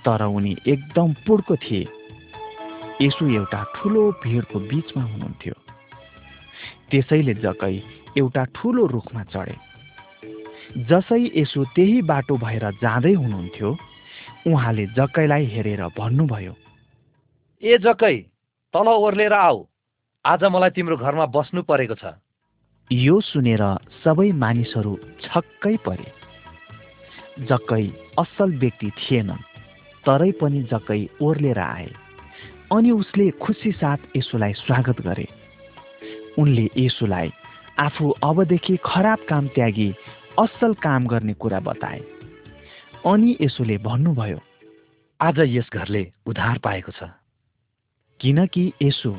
तर 0.05 0.23
उनी 0.23 0.57
एकदम 0.67 1.13
पुड्को 1.13 1.57
थिए। 1.57 1.87
यसु 3.03 3.29
एउटा 3.29 3.65
ठुलो 3.77 4.13
भिडको 4.13 4.61
बिचमा 4.61 5.03
हुनुहुन्थ्यो। 5.03 5.55
त्यसैले 6.91 7.35
जकै 7.35 7.83
एउटा 8.19 8.45
ठुलो 8.45 8.87
रुखमा 8.87 9.23
चढे। 9.25 9.57
जसै 10.77 11.31
यसो 11.37 11.65
त्यही 11.65 12.03
बाटो 12.03 12.37
भएर 12.37 12.71
जाँदै 12.71 13.13
हुनुहुन्थ्यो 13.13 13.79
उहाँले 14.47 14.87
जक्कैलाई 14.87 15.45
हेरेर 15.45 15.83
भन्नुभयो 15.99 16.55
ए 17.63 17.77
जकै 17.79 18.17
तल 18.75 18.89
ओर्लेर 18.89 19.33
आऊ। 19.33 19.57
आज 20.25 20.45
मलाई 20.45 20.71
तिम्रो 20.71 20.97
घरमा 20.97 21.27
बस्नु 21.27 21.63
परेको 21.63 21.95
छ। 21.95 22.17
यो 22.91 23.21
सुनेर 23.21 23.63
सबै 24.01 24.33
मानिसहरू 24.33 24.93
छक्कै 25.21 25.77
परे। 25.85 26.09
जक्कै 27.45 27.85
असल 28.17 28.57
व्यक्ति 28.57 28.91
थिएनन् 28.97 29.45
तरै 30.05 30.31
पनि 30.41 30.63
जक्कै 30.73 31.01
ओर्लेर 31.21 31.59
आए। 31.59 31.89
अनि 32.73 32.91
उसले 32.91 33.31
खुसी 33.45 33.73
साथ 33.77 34.17
यसुलाई 34.17 34.53
स्वागत 34.65 35.05
गरे। 35.05 35.29
उनले 36.41 36.67
यसुलाई 36.77 37.29
आफू 37.79 38.11
अबदेखि 38.25 38.77
खराब 38.85 39.21
काम 39.29 39.47
त्यागी 39.55 39.93
असल 40.39 40.73
काम 40.81 41.07
गर्ने 41.07 41.35
कुरा 41.37 41.61
बताए। 41.61 42.01
अनि 43.05 43.37
यसुले 43.41 43.79
भन्नुभयो 43.85 44.41
आज 45.21 45.39
यस 45.47 45.69
घरले 45.73 46.05
उधार 46.27 46.59
पाएको 46.65 46.93
छ। 46.93 47.20
किनकि 48.21 48.73
यसो 48.83 49.11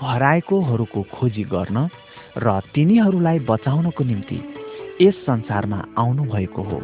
हराएकोहरूको 0.00 1.02
खोजी 1.14 1.44
गर्न 1.44 1.88
र 2.38 2.60
तिनीहरूलाई 2.74 3.38
बचाउनको 3.48 4.04
निम्ति 4.04 4.38
यस 5.00 5.14
संसारमा 5.14 5.80
आउनुभएको 5.98 6.62
हो। 6.62 6.80